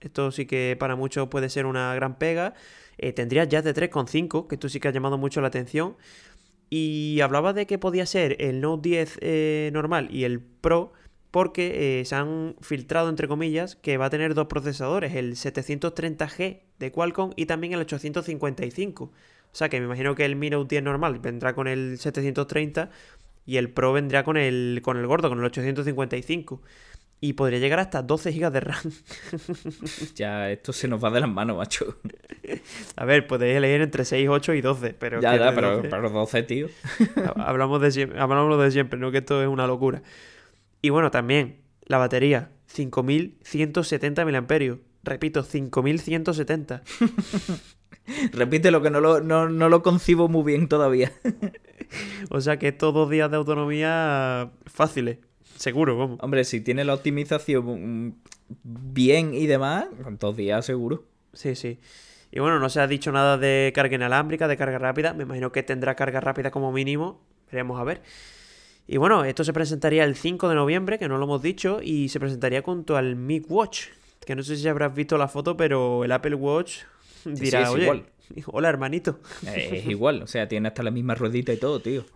[0.00, 2.54] esto sí que para muchos puede ser una gran pega.
[3.14, 5.96] Tendría ya de 3,5, que esto sí que ha llamado mucho la atención.
[6.70, 10.92] Y hablaba de que podía ser el Note 10 eh, normal y el Pro,
[11.34, 16.60] porque eh, se han filtrado, entre comillas, que va a tener dos procesadores, el 730G
[16.78, 19.04] de Qualcomm y también el 855.
[19.04, 19.10] O
[19.50, 22.88] sea que me imagino que el Mi Note 10 normal vendrá con el 730
[23.46, 26.62] y el Pro vendrá con el, con el gordo, con el 855.
[27.20, 28.92] Y podría llegar hasta 12 GB de RAM.
[30.14, 31.96] ya, esto se nos va de las manos, macho.
[32.94, 34.94] A ver, podéis elegir entre 6, 8 y 12.
[35.00, 35.88] Pero ya, ya, pero, 12...
[35.88, 36.68] pero 12, tío.
[37.34, 40.00] hablamos, de hablamos de siempre, no que esto es una locura.
[40.84, 44.78] Y bueno, también la batería, 5170 mAh.
[45.02, 46.82] Repito, 5170.
[48.32, 51.10] Repite lo que no lo, no, lo concibo muy bien todavía.
[52.30, 55.20] o sea que estos dos días de autonomía fáciles,
[55.56, 56.18] seguro, vamos.
[56.20, 58.18] Hombre, si tiene la optimización
[58.62, 59.86] bien y demás,
[60.20, 61.06] dos días seguro.
[61.32, 61.80] Sí, sí.
[62.30, 65.14] Y bueno, no se ha dicho nada de carga inalámbrica, de carga rápida.
[65.14, 67.22] Me imagino que tendrá carga rápida como mínimo.
[67.50, 68.02] Veremos a ver.
[68.86, 72.08] Y bueno, esto se presentaría el 5 de noviembre, que no lo hemos dicho, y
[72.08, 73.86] se presentaría junto al Mi Watch.
[74.24, 76.80] Que no sé si habrás visto la foto, pero el Apple Watch
[77.24, 78.04] dirá, oye,
[78.46, 79.20] hola hermanito.
[79.46, 82.04] Es igual, o sea, tiene hasta la misma ruedita y todo, tío.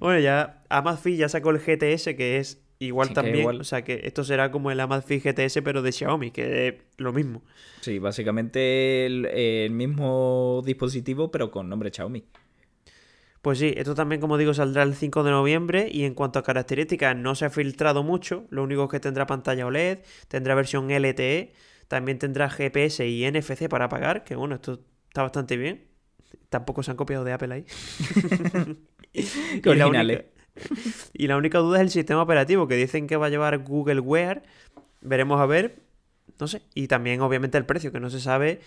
[0.00, 3.60] Bueno, ya Amazfit ya sacó el GTS, que es igual también.
[3.60, 7.12] O sea, que esto será como el Amazfit GTS, pero de Xiaomi, que es lo
[7.12, 7.42] mismo.
[7.80, 12.24] Sí, básicamente el, mismo dispositivo, pero con nombre Xiaomi.
[13.44, 16.42] Pues sí, esto también, como digo, saldrá el 5 de noviembre y en cuanto a
[16.42, 18.46] características no se ha filtrado mucho.
[18.48, 21.52] Lo único es que tendrá pantalla OLED, tendrá versión LTE,
[21.86, 25.84] también tendrá GPS y NFC para pagar, que bueno, esto está bastante bien.
[26.48, 27.66] Tampoco se han copiado de Apple ahí.
[29.62, 30.24] Qué originales.
[31.12, 34.00] y la única duda es el sistema operativo, que dicen que va a llevar Google
[34.00, 34.42] Wear.
[35.02, 35.82] Veremos a ver.
[36.40, 36.62] No sé.
[36.74, 38.60] Y también, obviamente, el precio, que no se sabe.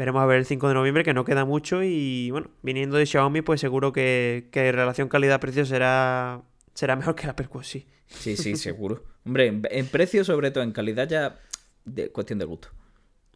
[0.00, 1.82] Veremos a ver el 5 de noviembre, que no queda mucho.
[1.82, 6.40] Y bueno, viniendo de Xiaomi, pues seguro que, que relación calidad-precio será,
[6.72, 7.86] será mejor que la Perco, sí.
[8.06, 9.04] Sí, sí, seguro.
[9.26, 11.38] Hombre, en, precio, sobre todo en calidad, ya
[11.84, 12.68] de cuestión de gusto.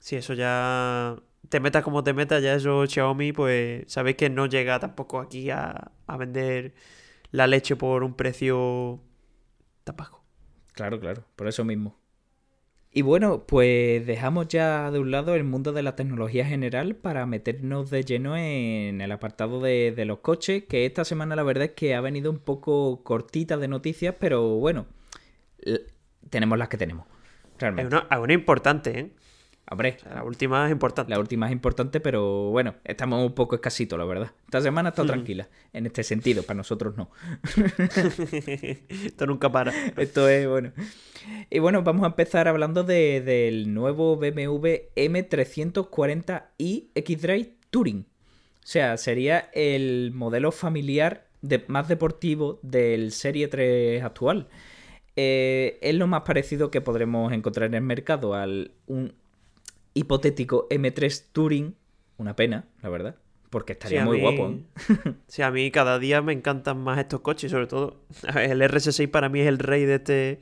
[0.00, 1.16] Sí, eso ya.
[1.50, 5.50] Te metas como te metas, ya eso Xiaomi, pues sabéis que no llega tampoco aquí
[5.50, 6.72] a, a vender
[7.30, 9.02] la leche por un precio
[9.84, 10.24] tan bajo.
[10.72, 11.94] Claro, claro, por eso mismo.
[12.97, 17.26] Y bueno, pues dejamos ya de un lado el mundo de la tecnología general para
[17.26, 21.70] meternos de lleno en el apartado de, los coches, que esta semana la verdad es
[21.72, 24.86] que ha venido un poco cortita de noticias, pero bueno,
[26.30, 27.05] tenemos las que tenemos.
[27.59, 27.97] Realmente.
[28.11, 29.11] Hay una, importante, ¿eh?
[29.70, 31.10] Hombre, la última es importante.
[31.10, 34.30] La última es importante, pero bueno, estamos un poco escasitos, la verdad.
[34.44, 37.10] Esta semana está tranquila, en este sentido, para nosotros no.
[38.88, 39.72] Esto nunca para.
[39.96, 40.72] Esto es, bueno.
[41.48, 48.00] Y bueno, vamos a empezar hablando del nuevo BMW M340i X-Drive Touring.
[48.00, 51.26] O sea, sería el modelo familiar
[51.68, 54.48] más deportivo del Serie 3 actual.
[55.16, 59.14] Eh, es lo más parecido que podremos encontrar en el mercado al un
[59.95, 61.74] hipotético M3 Touring.
[62.18, 63.16] Una pena, la verdad.
[63.51, 64.51] Porque estaría muy guapo.
[64.51, 65.14] ¿eh?
[65.28, 68.03] sí, a mí cada día me encantan más estos coches, sobre todo.
[68.36, 70.40] El RS6 para mí es el rey de este,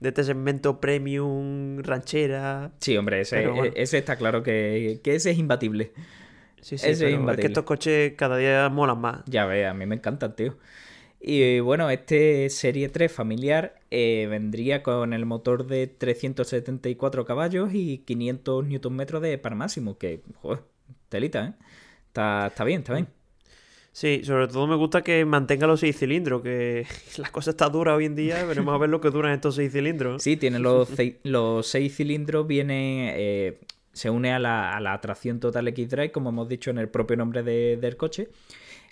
[0.00, 2.72] de este segmento premium, ranchera.
[2.80, 5.92] Sí, hombre, ese, ese está claro que, ese es imbatible.
[6.62, 7.32] Sí, sí, ese es, imbatible.
[7.32, 9.22] es que estos coches cada día molan más.
[9.26, 10.56] Ya ve, a mí me encantan, tío.
[11.26, 18.02] Y bueno, este Serie 3 familiar eh, vendría con el motor de 374 caballos y
[18.04, 20.60] 500 Nm de par máximo, que, joder,
[21.08, 21.52] telita, ¿eh?
[22.08, 23.08] Está, está bien, está bien.
[23.92, 27.96] Sí, sobre todo me gusta que mantenga los 6 cilindros, que las cosas están duras
[27.96, 30.22] hoy en día, veremos a ver lo que duran estos 6 cilindros.
[30.22, 30.90] Sí, tiene los,
[31.22, 33.60] los 6 cilindros, viene, eh,
[33.94, 37.16] se une a la, a la tracción Total X-Drive, como hemos dicho en el propio
[37.16, 38.28] nombre del coche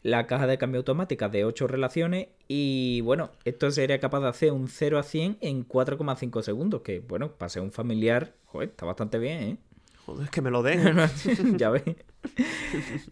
[0.03, 4.53] la caja de cambio automática de 8 relaciones y bueno, esto sería capaz de hacer
[4.53, 8.87] un 0 a 100 en 4,5 segundos, que bueno, para ser un familiar, joder, está
[8.87, 9.57] bastante bien, ¿eh?
[10.05, 10.97] Joder, es que me lo den.
[11.57, 11.83] ya ves.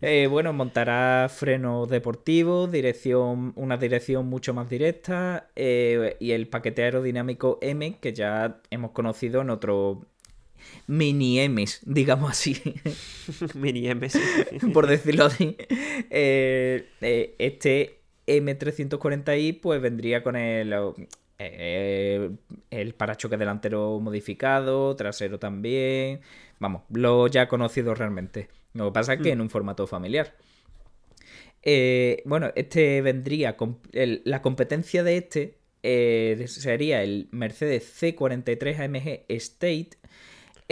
[0.01, 6.83] Eh, bueno, montará frenos deportivos, dirección, una dirección mucho más directa eh, y el paquete
[6.83, 10.07] aerodinámico M que ya hemos conocido en otro
[10.87, 12.61] mini M's, digamos así.
[13.55, 14.19] mini M's.
[14.73, 15.57] Por decirlo así.
[16.11, 20.75] Eh, eh, este M340i pues vendría con el,
[21.39, 22.31] eh,
[22.71, 26.21] el parachoque delantero modificado, trasero también.
[26.59, 28.49] Vamos, lo ya conocido realmente.
[28.75, 29.33] Lo que pasa es que mm.
[29.33, 30.35] en un formato familiar.
[32.25, 35.61] bueno, este vendría con la competencia de este
[36.47, 40.01] sería el Mercedes C43 AMG State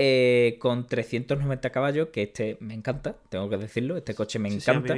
[0.01, 4.95] eh, con 390 caballos, que este me encanta, tengo que decirlo, este coche me encanta.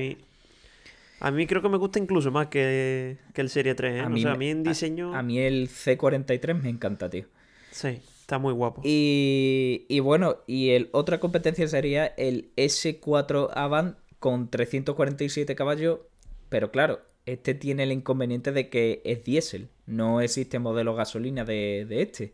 [1.21, 4.01] a, mí, creo que me gusta incluso más que, el Serie 3, ¿eh?
[4.01, 5.15] A mí, en diseño...
[5.15, 7.25] A, mí el C43 me encanta, tío.
[7.71, 8.83] Sí, está muy guapo.
[8.85, 16.01] Y, y bueno, y el otra competencia sería el S4 Avant con 347 caballos,
[16.51, 21.87] pero claro, este tiene el inconveniente de que es diésel, no existe modelo gasolina de,
[21.89, 22.33] de este.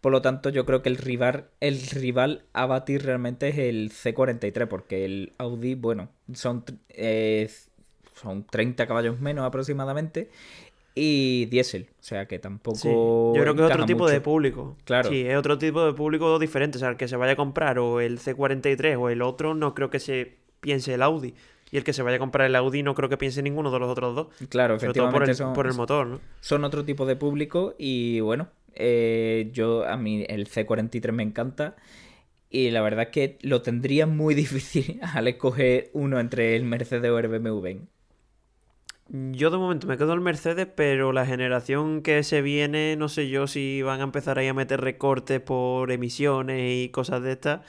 [0.00, 3.90] Por lo tanto, yo creo que el rival, el rival a batir realmente es el
[3.90, 7.50] C43, porque el Audi, bueno, son, eh,
[8.14, 10.30] son 30 caballos menos aproximadamente
[10.94, 11.88] y diésel.
[11.90, 13.34] O sea que tampoco.
[13.34, 14.76] Yo creo que es otro tipo de público.
[14.84, 15.08] Claro.
[15.08, 16.78] Sí, es otro tipo de público diferente.
[16.78, 19.74] O sea, el que se vaya a comprar o el C43 o el otro, no
[19.74, 21.34] creo que se piense el Audi.
[21.70, 23.78] Y el que se vaya a comprar el Audi no creo que piense ninguno de
[23.78, 24.28] los otros dos.
[24.48, 25.34] Claro, efectivamente.
[25.34, 26.20] por el, por el motor, ¿no?
[26.40, 31.76] Son otro tipo de público y bueno, eh, yo, a mí el C43 me encanta.
[32.50, 37.10] Y la verdad es que lo tendría muy difícil al escoger uno entre el Mercedes
[37.10, 37.80] o el BMW.
[39.10, 43.30] Yo de momento me quedo el Mercedes, pero la generación que se viene, no sé
[43.30, 47.60] yo si van a empezar ahí a meter recortes por emisiones y cosas de estas.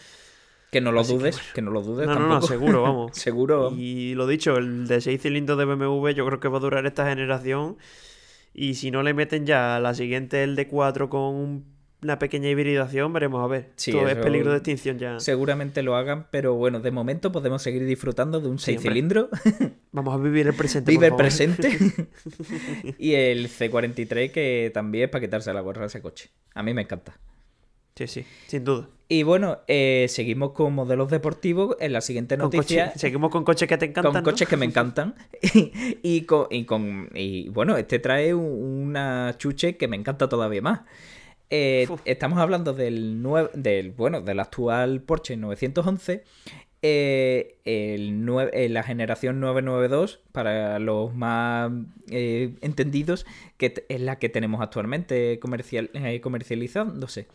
[0.69, 2.07] Que no lo dudes, que, no lo dudes.
[2.07, 3.17] No, no, no, seguro, vamos.
[3.17, 3.71] seguro.
[3.75, 6.85] Y lo dicho, el de 6 cilindros de BMW yo creo que va a durar
[6.85, 7.77] esta generación
[8.53, 11.65] y si no le meten ya la siguiente, el de 4 con
[12.01, 13.71] una pequeña hibridación, veremos a ver.
[13.91, 15.19] Todo es peligro de extinción ya.
[15.19, 19.27] Seguramente lo hagan, pero bueno, de momento podemos seguir disfrutando de un 6 cilindros.
[19.91, 20.91] Vamos a vivir el presente.
[20.91, 21.77] Vive el presente.
[22.97, 26.29] y el C43 que también es para quitarse la gorra ese coche.
[26.53, 27.19] A mí me encanta.
[27.99, 28.87] Sí, sí, sin duda.
[29.09, 31.75] Y bueno, eh, seguimos con modelos deportivos.
[31.81, 32.93] En la siguiente noticia.
[32.95, 34.13] seguimos con coches que te encantan.
[34.13, 35.15] Con coches que me encantan.
[36.01, 40.81] y, con, y, con, y bueno, este trae una chuche que me encanta todavía más.
[41.49, 43.21] Eh, estamos hablando del,
[43.53, 46.23] del, bueno, del actual Porsche 911.
[46.81, 51.69] Eh, el eh, la generación 992, para los más
[52.07, 53.25] entendidos,
[53.57, 55.89] que es la que tenemos actualmente comercial,
[56.21, 57.27] comercializándose.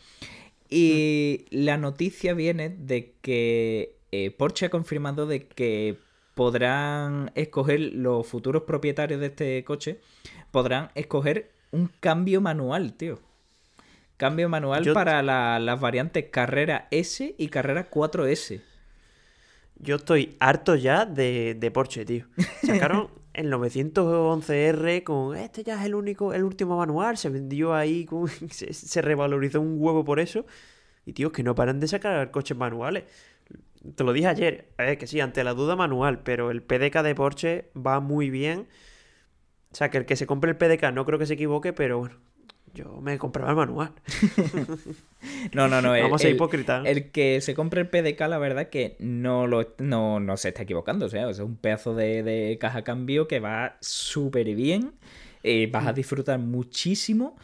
[0.69, 1.55] Y mm.
[1.63, 3.95] la noticia viene de que
[4.37, 5.97] Porsche ha confirmado de que
[6.35, 9.99] podrán escoger los futuros propietarios de este coche,
[10.51, 13.19] podrán escoger un cambio manual, tío.
[14.17, 18.61] Cambio manual para las variantes carrera S y carrera 4S.
[19.77, 22.25] Yo estoy harto ya de, Porsche, tío.
[22.65, 27.17] Sacaron el 911R con este ya es el único, el último manual.
[27.17, 28.07] Se vendió ahí,
[28.49, 30.45] se, revalorizó un huevo por eso.
[31.05, 33.03] Y tío, que no paran de sacar coches manuales.
[33.95, 37.15] Te lo dije ayer, es que sí, ante la duda manual, pero el PDK de
[37.15, 38.67] Porsche va muy bien.
[39.71, 41.99] O sea, que el que se compre el PDK no creo que se equivoque, pero
[41.99, 42.15] bueno,
[42.75, 43.91] yo me compraba el manual.
[45.53, 45.89] no, no, no.
[46.01, 46.83] Vamos el, a hipócrita.
[46.85, 51.07] El, que se compre el PDK, la verdad que no, lo, no, se está equivocando.
[51.07, 54.93] O sea, es un pedazo de, caja cambio que va súper bien.
[55.41, 57.35] Eh, vas a disfrutar muchísimo.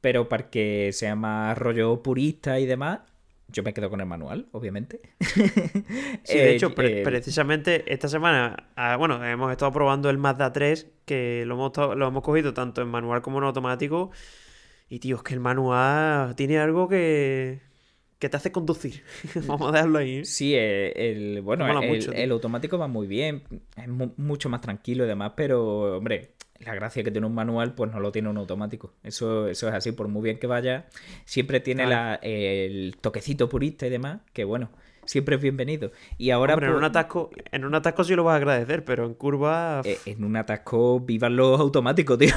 [0.00, 3.00] Pero para que sea más rollo purista y demás,
[3.48, 5.00] yo me quedo con el manual, obviamente.
[6.24, 10.88] Sí, de hecho, eh, precisamente esta semana, ah, bueno, hemos estado probando el Mazda 3,
[11.04, 14.10] que lo hemos, lo hemos cogido tanto en manual como en automático.
[14.88, 17.60] Y tío, es que el manual tiene algo que,
[18.18, 19.02] que te hace conducir.
[19.46, 20.24] Vamos a dejarlo ahí.
[20.24, 23.42] Sí, eh, el, bueno, el, automático va muy bien,
[23.76, 27.90] es mucho más tranquilo y demás, pero hombre, la gracia que tiene un manual, pues
[27.92, 28.94] no lo tiene un automático.
[29.02, 30.86] Eso, eso es así, por muy bien que vaya,
[31.24, 34.70] siempre tiene la, el toquecito purista y demás, que bueno,
[35.06, 35.92] siempre es bienvenido.
[36.18, 36.54] Y ahora.
[36.54, 39.80] en, un pues, atasco, en un atasco sí lo vas a agradecer, pero en curva.
[39.84, 42.34] Eh, en un atasco vivan los automáticos, tío.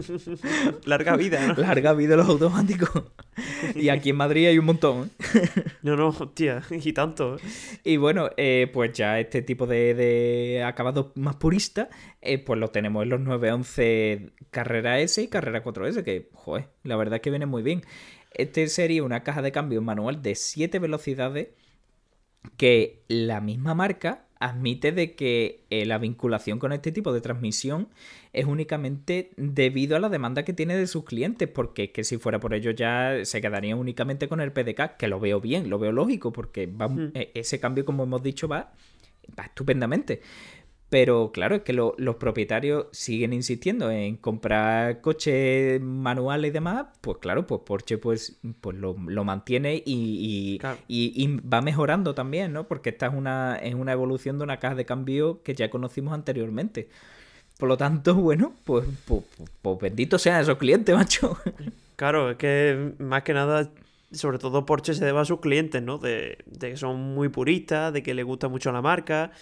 [0.84, 1.54] Larga vida, ¿no?
[1.54, 2.90] Larga vida los automáticos.
[3.74, 5.10] y aquí en Madrid hay un montón.
[5.34, 5.48] ¿eh?
[5.82, 7.36] no, no, hostia, y tanto.
[7.36, 7.40] ¿eh?
[7.84, 8.30] Y bueno,
[8.72, 11.88] pues ya este tipo de, de acabado más purista,
[12.46, 17.16] pues lo tenemos en los 911 Carrera S y Carrera 4S, que, joder, la verdad
[17.16, 17.82] es que viene muy bien.
[18.34, 21.48] Este sería una caja de cambio manual de 7 velocidades
[22.56, 27.88] que la misma marca admite de que eh, la vinculación con este tipo de transmisión
[28.32, 32.40] es únicamente debido a la demanda que tiene de sus clientes, porque que si fuera
[32.40, 35.92] por ello ya se quedaría únicamente con el PDK, que lo veo bien, lo veo
[35.92, 37.12] lógico, porque va, hmm.
[37.14, 38.72] e, ese cambio, como hemos dicho, va,
[39.38, 40.20] va estupendamente.
[40.92, 46.84] Pero claro, es que los propietarios siguen insistiendo en comprar coches manuales y demás.
[47.00, 52.68] Pues claro, pues Porsche pues, pues lo, mantiene y, va mejorando también, ¿no?
[52.68, 56.12] Porque esta es una, es una evolución de una caja de cambio que ya conocimos
[56.12, 56.90] anteriormente.
[57.58, 59.22] Por lo tanto, bueno, pues, pues,
[59.62, 61.38] pues bendito sean esos clientes, macho.
[61.96, 63.70] Claro, es que más que nada
[64.10, 65.96] sobre todo Porsche se debe a sus clientes, ¿no?
[65.96, 69.32] De, de, que son muy puristas, de que les gusta mucho la marca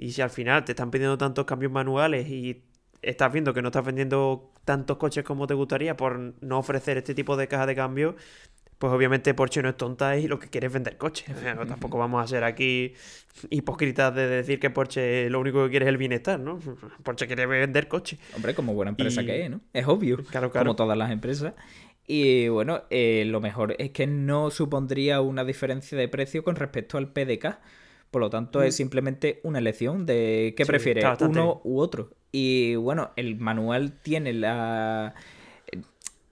[0.00, 2.62] y si al final te están pidiendo tantos cambios manuales y
[3.02, 7.14] estás viendo que no estás vendiendo tantos coches como te gustaría por no ofrecer este
[7.14, 8.16] tipo de caja de cambio,
[8.78, 11.26] pues obviamente Porsche no es tonta y lo que quiere es vender coches.
[11.68, 12.94] tampoco vamos a ser aquí
[13.50, 16.58] hipócritas de decir que Porsche lo único que quiere es el bienestar, ¿no?
[17.02, 18.18] Porsche quiere vender coches.
[18.34, 19.60] Hombre, como buena empresa que es, ¿no?
[19.74, 20.16] Es obvio.
[20.24, 20.64] Claro, claro.
[20.64, 21.52] Como todas las empresas.
[22.06, 26.96] Y bueno, eh, lo mejor es que no supondría una diferencia de precio con respecto
[26.96, 27.58] al PDK
[28.10, 32.10] por lo tanto, es simplemente una elección de qué prefiere, uno u otro.
[32.32, 35.14] Y bueno, el manual tiene la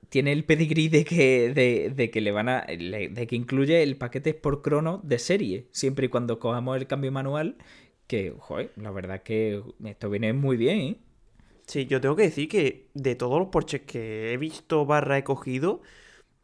[0.08, 2.66] tiene el pedigrí de que, de, que le van a.
[2.66, 5.68] de que incluye el paquete por crono de serie.
[5.70, 7.56] Siempre y cuando cojamos el cambio manual.
[8.06, 10.98] Que, joder, la verdad que esto viene muy bien, ¿eh?
[11.66, 15.24] Sí, yo tengo que decir que de todos los Porsches que he visto barra he
[15.24, 15.82] cogido,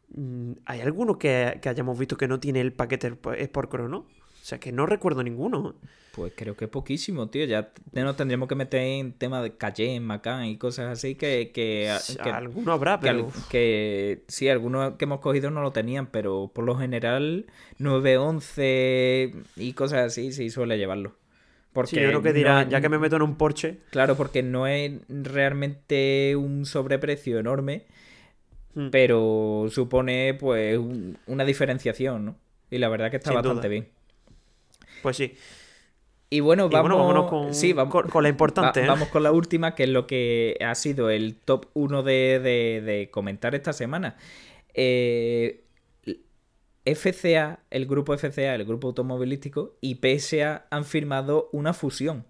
[0.09, 4.05] mm, ¿hay alguno que, que hayamos visto que no tiene el paquete por crono?
[4.45, 5.73] O sea, que no recuerdo ninguno.
[6.11, 7.45] Pues creo que poquísimo, tío.
[7.45, 11.49] Ya nos tendríamos que meter en tema de Cayenne, Macan y cosas así que...
[11.51, 11.89] que,
[12.31, 13.27] alguno habrá, pero...
[13.49, 17.47] Que, sí, algunos que hemos cogido no lo tenían, pero por lo general
[17.79, 21.15] 911 y cosas así sí suele llevarlo.
[21.73, 23.79] Porque sí, yo creo que dirá, ya que me meto en un Porsche...
[23.89, 27.85] Claro, porque no es realmente un sobreprecio enorme,
[28.75, 28.89] hmm.
[28.91, 30.79] pero supone pues
[31.25, 32.35] una diferenciación, ¿no?
[32.69, 33.94] Y la verdad que está bastante bien.
[35.05, 35.35] Pues sí.
[36.31, 38.81] Y bueno, vamos, con, sí, vamos, con, la importante.
[38.81, 38.87] ¿eh?
[38.87, 43.53] Vamos con la última, que es lo que ha sido el top 1 de, comentar
[43.53, 44.17] esta semana.
[44.73, 45.63] Eh,
[46.85, 52.25] FCA, el grupo FCA, el grupo automovilístico, y PSA han firmado una fusión.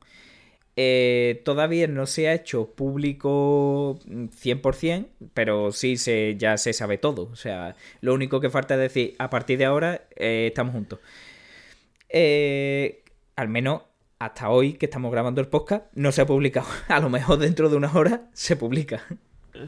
[0.75, 7.29] Eh, todavía no se ha hecho público 100%, pero sí se, ya se sabe todo.
[7.31, 10.99] O sea, lo único que falta es decir, a partir de ahora eh, estamos juntos.
[12.17, 13.03] Eh,
[13.35, 13.81] al menos
[14.19, 16.65] hasta hoy que estamos grabando el podcast, no se ha publicado.
[16.87, 19.03] A lo mejor dentro de unas horas se publica.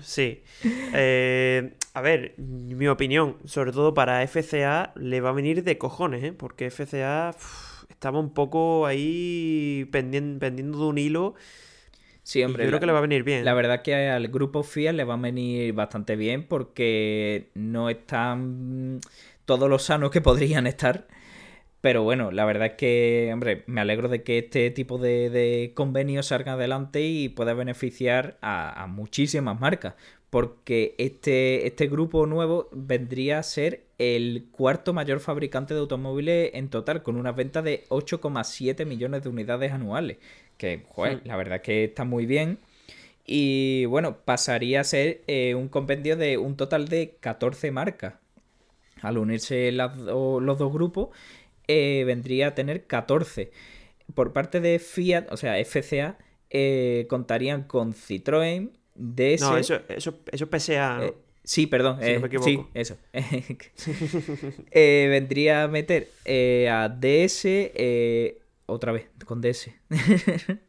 [0.01, 0.43] Sí.
[0.63, 6.31] a ver, mi opinión, sobre todo para FCA, le va a venir de cojones, ¿eh?
[6.31, 7.35] Porque FCA
[7.89, 11.35] estaba un poco ahí pendiendo, de un hilo.
[12.23, 12.63] Sí, hombre.
[12.63, 13.43] Yo creo que le va a venir bien.
[13.43, 19.01] La verdad que al grupo Fiat le va a venir bastante bien porque no están
[19.45, 21.07] todos los sanos que podrían estar.
[21.87, 26.25] Pero bueno, la verdad es que, hombre, me alegro de que este tipo de, convenios
[26.25, 29.93] salgan adelante y pueda beneficiar a, a muchísimas marcas
[30.29, 36.67] porque este, este grupo nuevo vendría a ser el cuarto mayor fabricante de automóviles en
[36.69, 40.17] total, con una venta de 8,7 millones de unidades anuales.
[40.57, 42.59] Que, joder, la verdad es que está muy bien.
[43.25, 48.15] Y bueno, pasaría a ser eh, un compendio de un total de 14 marcas.
[49.01, 51.09] Al unirse los dos grupos,
[51.67, 53.51] eh, vendría a tener 14.
[54.13, 56.17] Por parte de Fiat, o sea, FCA,
[56.49, 59.41] eh, contarían con Citroën, DS.
[59.41, 61.05] No, eso, eso, eso PSA.
[61.05, 61.13] Eh,
[61.43, 61.99] sí, perdón.
[62.01, 62.97] Eh, sí, eso.
[64.71, 66.09] Eh, vendría a meter
[66.69, 67.45] a DS.
[68.65, 69.71] otra vez, con DS.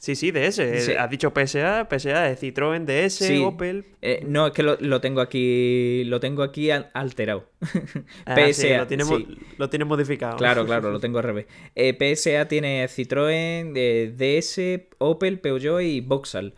[0.00, 0.58] Sí, sí, DS.
[0.98, 3.84] Has dicho PSA, PSA es Citroën, DS, Opel.
[4.26, 6.04] no, es que lo, tengo aquí.
[6.04, 7.50] Lo tengo aquí alterado.
[8.24, 8.78] Ah, PSA.
[8.78, 9.04] lo, tiene,
[9.58, 10.38] lo tiene modificado.
[10.38, 11.46] Claro, claro, lo tengo al revés.
[11.76, 13.74] PSA tiene Citroën,
[14.16, 16.54] DS, Opel, Peugeot y Vauxhall.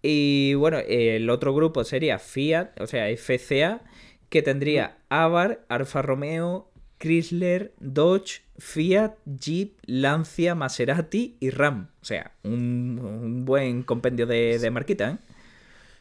[0.00, 3.82] Y bueno, el otro grupo sería Fiat, o sea, FCA,
[4.28, 11.88] que tendría Avar, Alfa Romeo, Chrysler, Dodge, Fiat, Jeep, Lancia, Maserati y Ram.
[12.00, 15.34] O sea, un, buen compendio de, de marquita, ¿eh?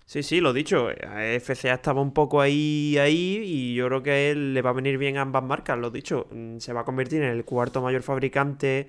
[0.06, 0.90] Sí, sí, lo dicho.
[0.92, 4.74] FCA estaba un poco ahí, ahí, y yo creo que a él le va a
[4.74, 6.28] venir bien ambas marcas, lo dicho.
[6.32, 8.88] Mm, se va a convertir en el cuarto mayor fabricante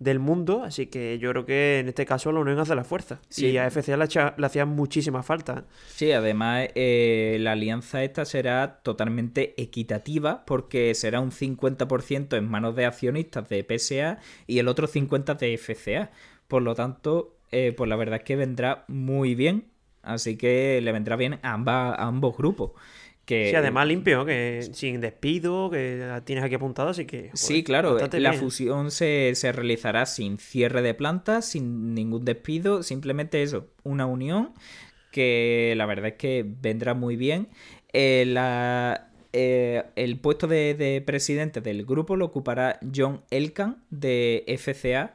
[0.00, 3.20] del mundo, así que yo creo que en este caso la unión hace la fuerza.
[3.28, 3.48] Sí.
[3.48, 5.66] Y a FCA le, le hacía muchísima falta.
[5.88, 12.74] Sí, además eh, la alianza esta será totalmente equitativa porque será un 50% en manos
[12.76, 16.10] de accionistas de PSA y el otro 50% de FCA.
[16.48, 19.66] Por lo tanto, eh, pues la verdad es que vendrá muy bien,
[20.02, 22.72] así que le vendrá bien a, a ambos grupos.
[23.30, 27.30] Sí, además limpio, que sin despido, que tienes aquí apuntado, así que...
[27.34, 33.68] sí, claro, la fusión se, realizará sin cierre de plantas, sin ningún despido, simplemente eso,
[33.82, 34.52] una unión
[35.12, 37.48] que la verdad es que vendrá muy bien.
[37.92, 38.32] Eh,
[39.32, 45.14] eh, el puesto de, de, presidente del grupo lo ocupará John Elkan de FCA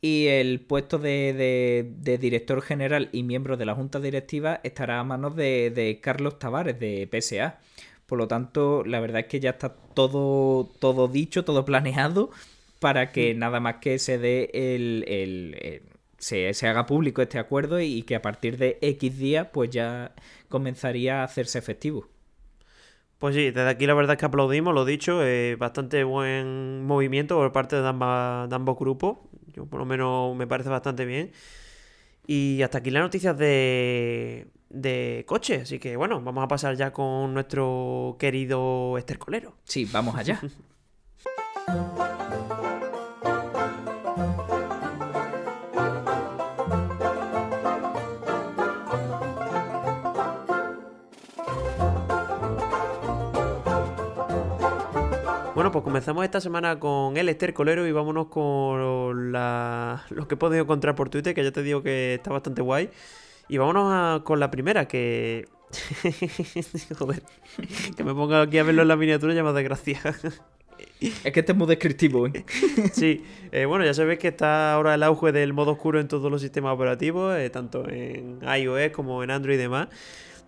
[0.00, 5.36] y el puesto de, director general y miembro de la junta directiva estará a manos
[5.36, 7.58] de, Carlos Tavares de PSA.
[8.06, 12.30] Por lo tanto, la verdad es que ya está todo, todo dicho, todo planeado
[12.80, 13.38] para que mm.
[13.38, 15.82] nada más que se dé el,
[16.18, 20.14] se, se, haga público este acuerdo y que a partir de X días pues ya
[20.48, 22.08] comenzaría a hacerse efectivo.
[23.18, 27.36] Pues sí, desde aquí la verdad es que aplaudimos, lo dicho, eh, bastante buen movimiento
[27.36, 29.18] por parte de, de ambos grupos.
[29.52, 31.32] Yo por lo menos me parece bastante bien.
[32.26, 35.62] Y hasta aquí las noticias de, de coche.
[35.62, 39.54] Así que bueno, vamos a pasar ya con nuestro querido estercolero.
[39.64, 40.40] Sí, vamos allá.
[55.60, 60.06] Bueno, pues comenzamos esta semana con el Esther Colero y vámonos con la...
[60.08, 62.88] lo que he podido encontrar por Twitter, que ya te digo que está bastante guay.
[63.46, 65.46] Y vámonos con la primera, que...
[66.98, 67.22] Joder,
[67.94, 70.00] que me ponga aquí a verlo en la miniatura ya de gracia.
[71.00, 72.44] Es que este es muy descriptivo, ¿eh?
[72.94, 76.30] Sí, eh, bueno, ya sabéis que está ahora el auge del modo oscuro en todos
[76.30, 79.88] los sistemas operativos, eh, tanto en iOS como en Android y demás.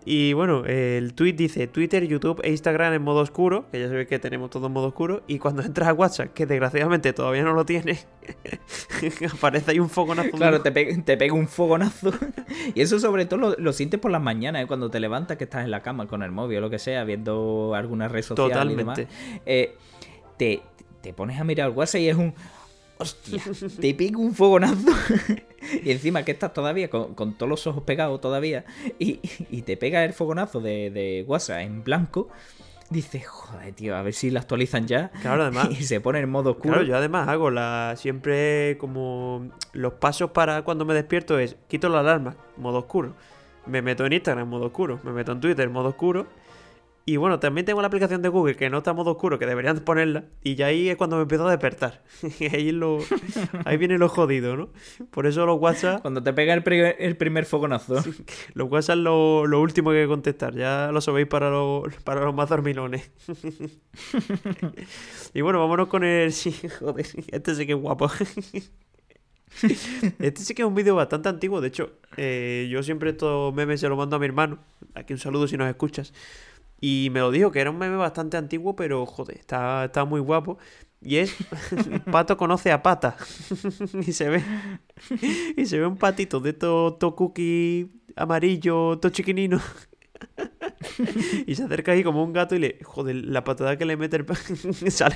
[0.05, 4.07] Y bueno, el tweet dice Twitter, YouTube e Instagram en modo oscuro, que ya sabéis
[4.07, 5.23] que tenemos todo en modo oscuro.
[5.27, 7.99] Y cuando entras a WhatsApp, que desgraciadamente todavía no lo tiene,
[9.33, 10.31] aparece ahí un fogonazo.
[10.31, 12.11] Claro, te, pega un fogonazo.
[12.75, 14.67] y eso sobre todo lo, sientes por las mañanas, ¿eh?
[14.67, 17.03] cuando te levantas que estás en la cama con el móvil o lo que sea,
[17.03, 18.73] viendo alguna red social Totalmente.
[18.73, 19.41] y demás.
[19.45, 19.75] Eh,
[20.37, 20.61] te,
[21.01, 22.33] te pones a mirar WhatsApp y es un
[23.03, 23.41] hostia,
[23.81, 24.91] te pega un fogonazo.
[25.83, 28.65] y encima que estás todavía con, todos los ojos pegados todavía.
[28.99, 29.17] Y,
[29.61, 32.29] te pega el fogonazo de, WhatsApp en blanco.
[32.89, 35.11] dice, joder, tío, a ver si la actualizan ya.
[35.21, 35.69] Claro, además.
[35.79, 36.73] Y se pone en modo oscuro.
[36.73, 37.95] Claro, yo además hago la.
[37.97, 39.49] Siempre como.
[39.73, 41.55] Los pasos para cuando me despierto es.
[41.67, 43.15] Quito la alarma, modo oscuro.
[43.65, 44.99] Me meto en Instagram, modo oscuro.
[45.03, 46.27] Me meto en Twitter, modo oscuro.
[47.05, 49.45] Y bueno, también tengo la aplicación de Google que no está en modo oscuro, que
[49.45, 50.23] deberían ponerla.
[50.41, 52.01] Y ya ahí es cuando me empiezo a despertar.
[52.53, 52.99] ahí, lo,
[53.65, 54.69] ahí viene lo jodido, ¿no?
[55.11, 56.01] Por eso los WhatsApp.
[56.01, 56.63] Cuando te pega el,
[56.99, 58.01] el primer fogonazo.
[58.53, 60.55] los WhatsApp lo, lo último que hay que contestar.
[60.55, 63.11] Ya lo sabéis para, los, para los más dormilones.
[65.33, 66.31] y bueno, vámonos con el.
[66.31, 68.09] Sí, joder, este sí que es guapo.
[70.19, 71.59] Este sí que es un vídeo bastante antiguo.
[71.59, 74.59] De hecho, eh, yo siempre estos memes se los mando a mi hermano.
[74.95, 76.13] Aquí un saludo si nos escuchas.
[76.79, 80.19] Y me lo dijo que era un meme bastante antiguo, pero joder, está, está muy
[80.19, 80.57] guapo.
[81.01, 81.35] Y es
[82.11, 83.15] Pato conoce a Pata.
[84.05, 84.43] y se ve.
[85.57, 89.59] Y se ve un patito de todo, todo cookie amarillo, todo chiquinino.
[91.47, 92.79] y se acerca ahí como un gato y le.
[92.83, 94.25] Joder, la patada que le mete el.
[94.91, 95.15] sale.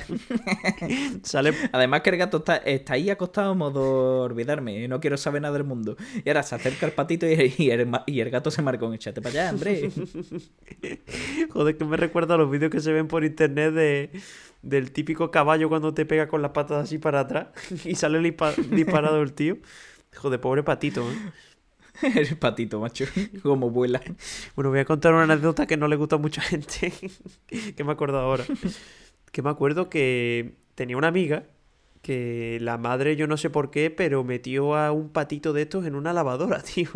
[1.22, 1.54] sale.
[1.72, 4.86] Además, que el gato está, está ahí acostado modo olvidarme.
[4.88, 5.96] No quiero saber nada del mundo.
[6.24, 9.50] Y ahora se acerca el patito y, el, gato se marca con échate para allá,
[9.52, 9.90] hombre.
[11.50, 14.10] Joder, que me recuerda a los vídeos que se ven por internet de,
[14.62, 17.48] del típico caballo cuando te pega con las patas así para atrás
[17.84, 19.58] y sale disparado el tío.
[20.16, 21.14] Joder, pobre patito, ¿eh?
[22.14, 23.04] El patito, macho.
[23.42, 24.00] Como vuela.
[24.54, 26.92] Bueno, voy a contar una anécdota que no le gusta a mucha gente.
[27.76, 28.44] que me acuerdo ahora.
[29.32, 31.44] Que me acuerdo que tenía una amiga
[32.02, 35.84] que la madre, yo no sé por qué, pero metió a un patito de estos
[35.84, 36.88] en una lavadora, tío.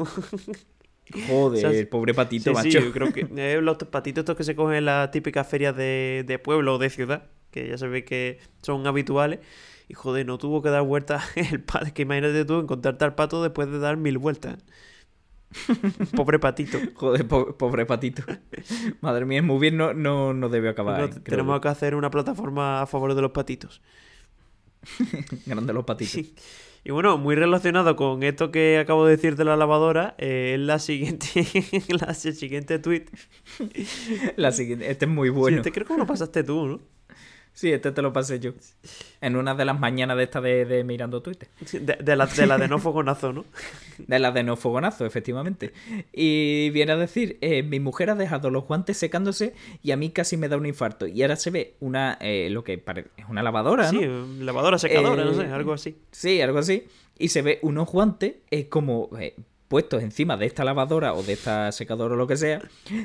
[1.29, 2.71] Joder, pobre patito, macho.
[2.71, 5.77] Sí, yo creo que eh, los patitos estos que se cogen en las típicas ferias
[5.77, 9.41] de, de pueblo o de ciudad, que ya se ve que son habituales.
[9.89, 11.93] Y joder, no tuvo que dar vueltas el padre.
[11.93, 14.59] Que imagínate tú encontrarte al pato después de dar mil vueltas.
[16.17, 16.79] pobre patito.
[16.95, 18.23] Joder, pobre patito.
[19.01, 21.09] Madre mía, muy bien no, no, no debe acabar.
[21.23, 23.83] tenemos que hacer una plataforma a favor de los patitos.
[25.47, 26.33] Grande los patitos.
[26.85, 30.61] Y bueno, muy relacionado con esto que acabo de decir de la lavadora, eh, es
[30.61, 31.47] la siguiente,
[31.89, 33.05] la, siguiente tweet.
[34.37, 35.59] La siguiente, este es muy bueno.
[35.59, 36.81] este creo que lo pasaste tú, ¿no?
[37.55, 38.53] Sí, este te lo pasé yo.
[39.21, 41.49] En una de las mañanas de esta de, mirando Twitter.
[41.73, 43.45] De, la, de la de no fogonazo, ¿no?
[43.99, 45.73] De la de no fogonazo, efectivamente.
[46.13, 50.11] Y viene a decir, eh, mi mujer ha dejado los guantes secándose y a mí
[50.11, 51.07] casi me da un infarto.
[51.07, 54.01] Y ahora se ve una, eh, lo que parece, es una lavadora, ¿no?
[54.01, 55.97] Sí, lavadora secadora, no sé, eh, algo así.
[56.11, 56.87] Sí, algo así.
[57.19, 58.37] Y se ve unos guantes
[58.71, 59.11] como
[59.73, 62.61] puestos encima de esta lavadora o de esta secadora o lo que sea,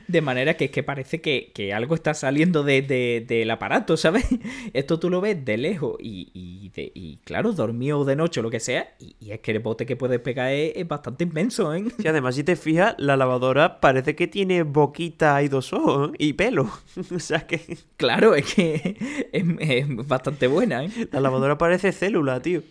[0.05, 2.81] de manera que es que parece que, algo está saliendo de,
[3.25, 4.25] del aparato, ¿sabes?
[4.73, 8.59] Esto tú lo ves de lejos y, y, claro, dormido de noche o lo que
[8.59, 11.85] sea, y, es que el bote que puedes pegar es, bastante inmenso, ¿eh?
[12.01, 16.15] Sí, además si te fijas, la lavadora parece que tiene boquita y dos ojos ¿eh?
[16.19, 16.69] y pelo.
[17.15, 17.77] o sea que...
[17.95, 18.97] Claro, es que
[19.31, 20.91] es, es bastante buena, ¿eh?
[21.13, 22.61] La lavadora parece célula, tío.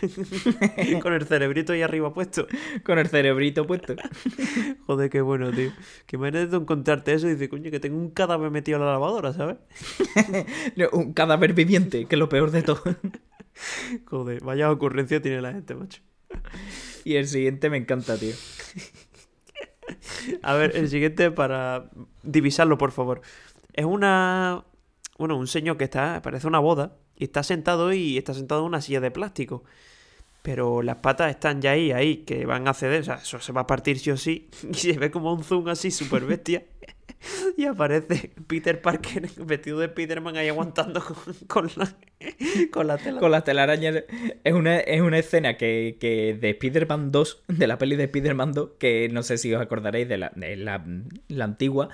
[1.02, 2.46] Con el cerebrito ahí arriba puesto.
[2.84, 3.94] Con el cerebrito puesto.
[4.86, 5.72] Joder, qué bueno, tío.
[6.06, 8.92] Que me de encontrarte eso y dice, coño, que tengo un cadáver metido en la
[8.92, 9.56] lavadora, ¿sabes?
[10.92, 12.82] un cadáver viviente, que es lo peor de todo.
[14.06, 16.02] Joder, vaya ocurrencia tiene la gente, macho.
[17.04, 18.34] Y el siguiente me encanta, tío.
[20.42, 21.90] A ver, el siguiente para
[22.22, 23.20] divisarlo, por favor.
[23.72, 24.64] Es una.
[25.18, 26.20] Bueno, un señor que está.
[26.22, 26.96] Parece una boda.
[27.16, 29.64] Y está sentado y está sentado en una silla de plástico.
[30.42, 33.00] Pero las patas están ya ahí, ahí, que van a ceder.
[33.00, 34.50] O sea, eso se va a partir sí o sí.
[34.70, 36.64] Y se ve como un zoom así, súper bestia.
[37.56, 41.02] y aparece Peter Parker vestido de Spiderman ahí aguantando
[41.46, 41.96] con, la,
[42.70, 43.20] con la tela.
[43.20, 44.04] Con las telarañas.
[44.44, 48.52] Es una, es una escena que, que de Spider-Man 2, de la peli de Spider-Man
[48.52, 50.84] 2, que no sé si os acordaréis de la, de la,
[51.28, 51.88] la antigua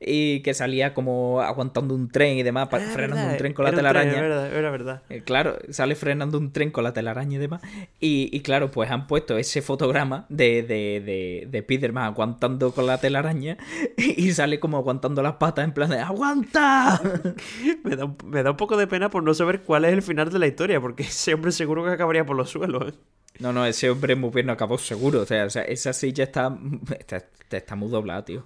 [0.00, 3.72] y que salía como aguantando un tren y demás, ah, frenando un tren con la
[3.72, 4.12] telaraña.
[4.12, 5.02] era verdad, era verdad.
[5.10, 7.60] Eh, claro, sale frenando un tren con la telaraña y demás.
[8.00, 12.98] Y, claro, pues han puesto ese fotograma de, de, de, de Spiderman aguantando con la
[12.98, 13.58] telaraña
[13.98, 17.00] y sale como aguantando las patas en plan de ¡Aguanta!
[17.84, 20.30] me, da, me da un poco de pena por no saber cuál es el final
[20.30, 22.88] de la historia, porque ese hombre seguro que acabaría por los suelos.
[22.88, 22.94] ¿eh?
[23.40, 25.20] No, no, ese hombre muy bien no acabó seguro.
[25.22, 26.56] O sea, esa silla está,
[26.98, 28.44] está, está muy doblada, tío.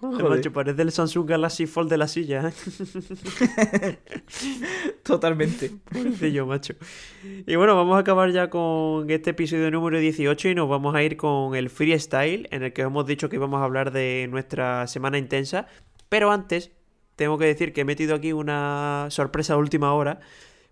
[0.00, 2.48] Joder, macho, parece el Samsung Galaxy Fold de la silla.
[2.48, 3.98] ¿eh?
[5.04, 5.70] Totalmente.
[6.32, 6.74] yo, macho.
[7.46, 11.02] Y bueno, vamos a acabar ya con este episodio número 18 y nos vamos a
[11.02, 14.86] ir con el freestyle, en el que hemos dicho que íbamos a hablar de nuestra
[14.86, 15.66] semana intensa.
[16.08, 16.72] Pero antes,
[17.16, 20.20] tengo que decir que he metido aquí una sorpresa de última hora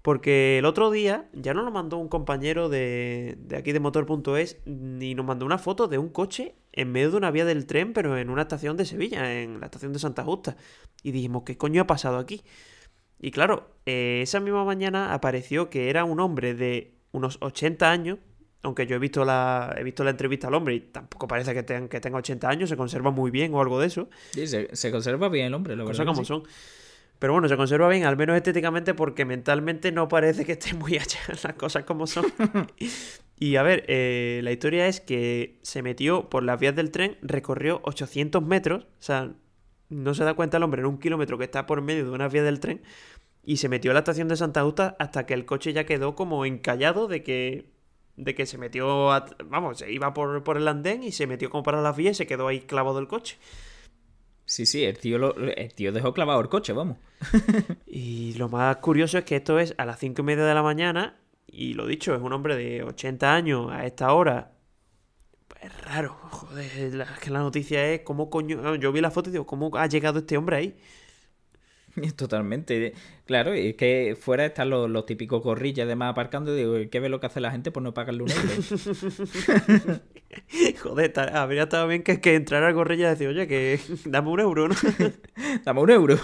[0.02, 4.58] porque el otro día ya nos lo mandó un compañero de, de aquí de motor.es
[4.66, 7.92] y nos mandó una foto de un coche en medio de una vía del tren,
[7.92, 10.56] pero en una estación de Sevilla, en la estación de Santa Justa.
[11.02, 12.42] Y dijimos, ¿qué coño ha pasado aquí?
[13.20, 18.18] Y claro, eh, esa misma mañana apareció que era un hombre de unos 80 años,
[18.62, 21.88] aunque yo he visto la, he visto la entrevista al hombre y tampoco parece que,
[21.88, 24.08] que tenga 80 años, se conserva muy bien o algo de eso.
[24.30, 26.44] Sí, se, conserva bien el hombre, lo Cosas como son.
[27.18, 30.94] Pero bueno, se conserva bien, al menos estéticamente, porque mentalmente no parece que esté muy
[30.98, 32.26] allá las cosas como son.
[33.38, 37.16] y a ver, eh, la historia es que se metió por las vías del tren,
[37.22, 39.32] recorrió 800 metros, o sea,
[39.88, 42.28] no se da cuenta el hombre en un kilómetro que está por medio de una
[42.28, 42.82] vía del tren,
[43.42, 46.14] y se metió a la estación de Santa Justa hasta que el coche ya quedó
[46.14, 47.78] como encallado de que
[48.18, 49.08] de que se metió,
[49.46, 52.14] vamos, se iba por, por el andén y se metió como para las vías y
[52.18, 53.38] se quedó ahí clavado el coche.
[54.48, 56.96] Sí, sí, el tío, lo, el tío dejó clavado el coche, vamos.
[57.86, 60.62] y lo más curioso es que esto es a las cinco y media de la
[60.62, 64.52] mañana y lo dicho, es un hombre de 80 años a esta hora.
[65.60, 68.74] Es raro, joder, es que la noticia es cómo coño...
[68.76, 70.76] Yo vi la foto y digo, ¿cómo ha llegado este hombre ahí?
[72.16, 72.94] Totalmente.
[73.26, 77.08] Claro, y es que fuera están los, típicos gorrillas además aparcando y digo, ¿qué ve
[77.08, 80.00] lo que hace la gente por no pagarle un euro?
[80.82, 84.68] Joder, habría estado bien que, que entrara gorrilla y decir, oye, que dame un euro,
[84.68, 84.74] ¿no?
[85.64, 86.18] dame un euro.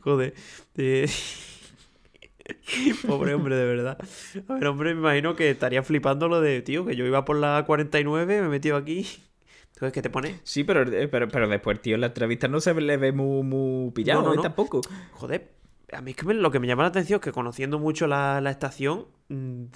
[0.00, 0.34] Joder.
[3.06, 3.98] Pobre hombre, de verdad.
[4.48, 7.36] A ver, hombre, me imagino que estaría flipando lo de, tío, que yo iba por
[7.36, 9.06] la 49, me he metido aquí
[9.78, 10.40] entonces, ¿qué te pone?
[10.42, 13.44] Sí, pero, eh, pero, pero después, tío, en la entrevista no se le ve muy,
[13.44, 14.80] muy pillado, no, no, tampoco.
[15.12, 15.52] Joder,
[15.92, 18.42] a mí es que lo que me llama la atención es que conociendo mucho la,
[18.50, 19.66] estación, mm,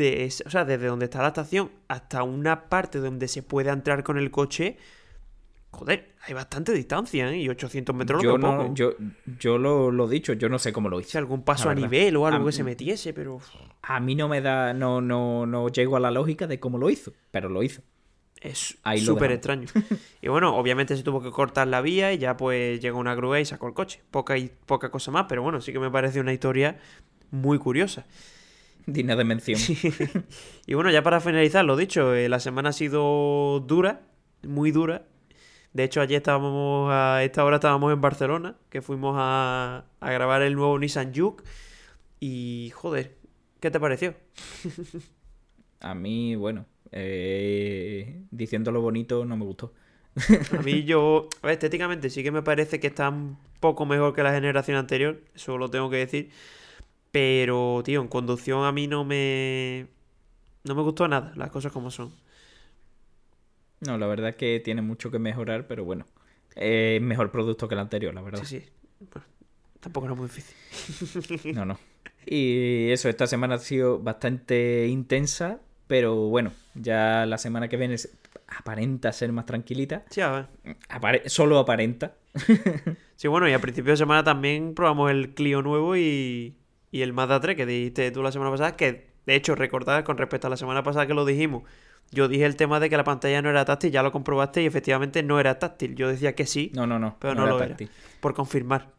[0.44, 4.18] o sea, desde donde está la estación hasta una parte donde se puede entrar con
[4.18, 4.76] el coche,
[5.70, 7.36] joder, hay bastante distancia, ¿eh?
[7.36, 8.94] Y 800 metros yo no, Yo,
[9.38, 11.16] yo lo, he dicho, yo no sé cómo lo hice.
[11.16, 13.38] algún paso a nivel o algo que se metiese, pero...
[13.82, 16.90] A mí no me da, no, no, no llego a la lógica de cómo lo
[16.90, 17.82] hizo, pero lo hizo.
[18.42, 19.68] Es súper extraño.
[20.20, 23.38] y bueno, obviamente se tuvo que cortar la vía y ya pues llegó una grúa
[23.38, 24.02] y sacó el coche.
[24.10, 26.78] Poca, y, poca cosa más, pero bueno, sí que me parece una historia
[27.30, 28.04] muy curiosa.
[28.86, 29.60] Digna de mención.
[30.66, 34.02] y bueno, ya para finalizar, lo dicho, eh, la semana ha sido dura,
[34.42, 35.04] muy dura.
[35.72, 40.42] De hecho, ayer estábamos, a esta hora estábamos en Barcelona, que fuimos a, a grabar
[40.42, 41.44] el nuevo Nissan Juke.
[42.18, 43.16] Y joder,
[43.60, 44.14] ¿qué te pareció?
[45.80, 49.72] a mí, bueno, eh, diciéndolo bonito no me gustó.
[50.58, 54.32] A mí yo, estéticamente sí que me parece que está un poco mejor que la
[54.32, 56.30] generación anterior, eso lo tengo que decir.
[57.10, 59.86] Pero, tío, en conducción a mí no me...
[60.64, 62.12] No me gustó nada, las cosas como son.
[63.80, 66.06] No, la verdad es que tiene mucho que mejorar, pero bueno.
[66.54, 68.44] Es mejor producto que el anterior, la verdad.
[68.44, 68.66] Sí, sí.
[69.80, 71.52] tampoco era muy difícil.
[71.54, 71.78] No, no.
[72.24, 75.60] Y eso, esta semana ha sido bastante intensa
[75.92, 77.96] pero bueno, ya la semana que viene
[78.48, 80.06] aparenta ser más tranquilita.
[80.08, 80.48] Sí, a
[80.88, 81.28] ver.
[81.28, 82.14] solo aparenta.
[83.16, 86.56] sí, bueno, y a principio de semana también probamos el Clio nuevo y,
[86.90, 90.16] y el Mazda 3 que dijiste tú la semana pasada, que de hecho recordad con
[90.16, 91.64] respecto a la semana pasada que lo dijimos,
[92.10, 94.66] yo dije el tema de que la pantalla no era táctil, ya lo comprobaste y
[94.66, 95.94] efectivamente no era táctil.
[95.94, 96.70] Yo decía que sí.
[96.74, 97.16] No, no, no.
[97.18, 97.88] Pero no, lo táctil.
[98.20, 98.90] Por confirmar.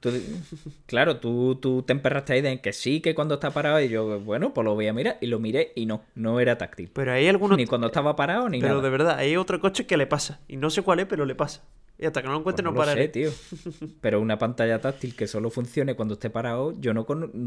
[0.87, 3.79] claro, tú, tú te emperraste ahí de que sí, que cuando está parado.
[3.79, 5.17] Y yo, bueno, pues lo voy a mirar.
[5.21, 6.89] Y lo miré y no, no era táctil.
[6.91, 7.57] Pero hay algunos.
[7.57, 8.71] Ni cuando estaba parado ni nada.
[8.71, 10.39] Pero de verdad, hay otro coche que le pasa.
[10.47, 11.61] Y no sé cuál es, pero le pasa.
[11.99, 13.29] Y hasta que no lo encuentre pues no, no Sé, tío.
[14.01, 17.05] Pero una pantalla táctil que solo funcione cuando esté parado, yo no,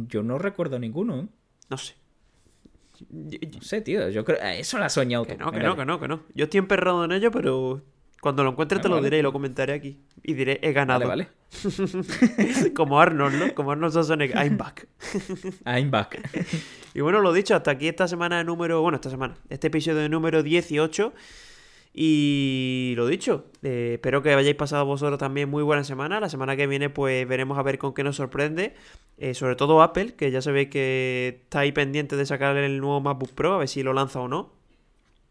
[0.08, 1.18] yo no recuerdo ninguno.
[1.18, 1.26] ¿eh?
[1.68, 1.94] No sé.
[3.10, 4.38] No sé, tío, yo creo.
[4.42, 6.22] Eso lo ha soñado que no, que no, que no, que no.
[6.34, 7.82] Yo estoy emperrado en ello, pero
[8.20, 10.00] cuando lo encuentre te lo diré y lo comentaré aquí.
[10.22, 11.06] Y diré, he ganado.
[11.06, 11.28] Vale,
[12.74, 13.54] Como Arnold, ¿no?
[13.54, 14.36] Como Arnold Schwarzenegger.
[14.36, 14.88] I'm back.
[15.64, 16.20] I'm back.
[16.94, 18.82] y bueno, lo dicho, hasta aquí esta semana de número.
[18.82, 19.36] Bueno, esta semana.
[19.48, 21.12] Este episodio de número 18.
[21.98, 26.20] Y lo dicho, eh, espero que hayáis pasado vosotros también muy buena semana.
[26.20, 28.74] La semana que viene, pues veremos a ver con qué nos sorprende.
[29.16, 33.00] Eh, sobre todo Apple, que ya sabéis que está ahí pendiente de sacar el nuevo
[33.00, 34.52] MacBook Pro, a ver si lo lanza o no.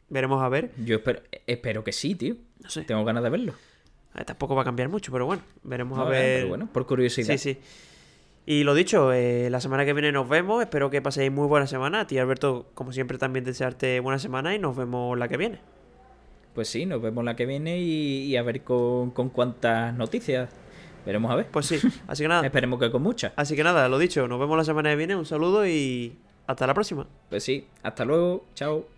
[0.09, 0.72] Veremos a ver.
[0.84, 2.36] Yo espero, espero que sí, tío.
[2.63, 2.82] No sé.
[2.82, 3.53] Tengo ganas de verlo.
[4.26, 6.38] tampoco va a cambiar mucho, pero bueno, veremos a ver.
[6.38, 7.38] Pero bueno, por curiosidad.
[7.38, 7.59] Sí, sí.
[8.47, 10.63] Y lo dicho, eh, la semana que viene nos vemos.
[10.63, 12.01] Espero que paséis muy buena semana.
[12.01, 15.59] A ti, Alberto, como siempre, también desearte buena semana y nos vemos la que viene.
[16.55, 20.49] Pues sí, nos vemos la que viene y, a ver con, con cuántas noticias
[21.05, 21.47] Veremos a ver.
[21.51, 22.45] Pues sí, así que nada.
[22.45, 23.31] Esperemos que con muchas.
[23.35, 25.15] Así que nada, lo dicho, nos vemos la semana que viene.
[25.15, 27.07] Un saludo y hasta la próxima.
[27.29, 28.45] Pues sí, hasta luego.
[28.55, 28.94] Chao.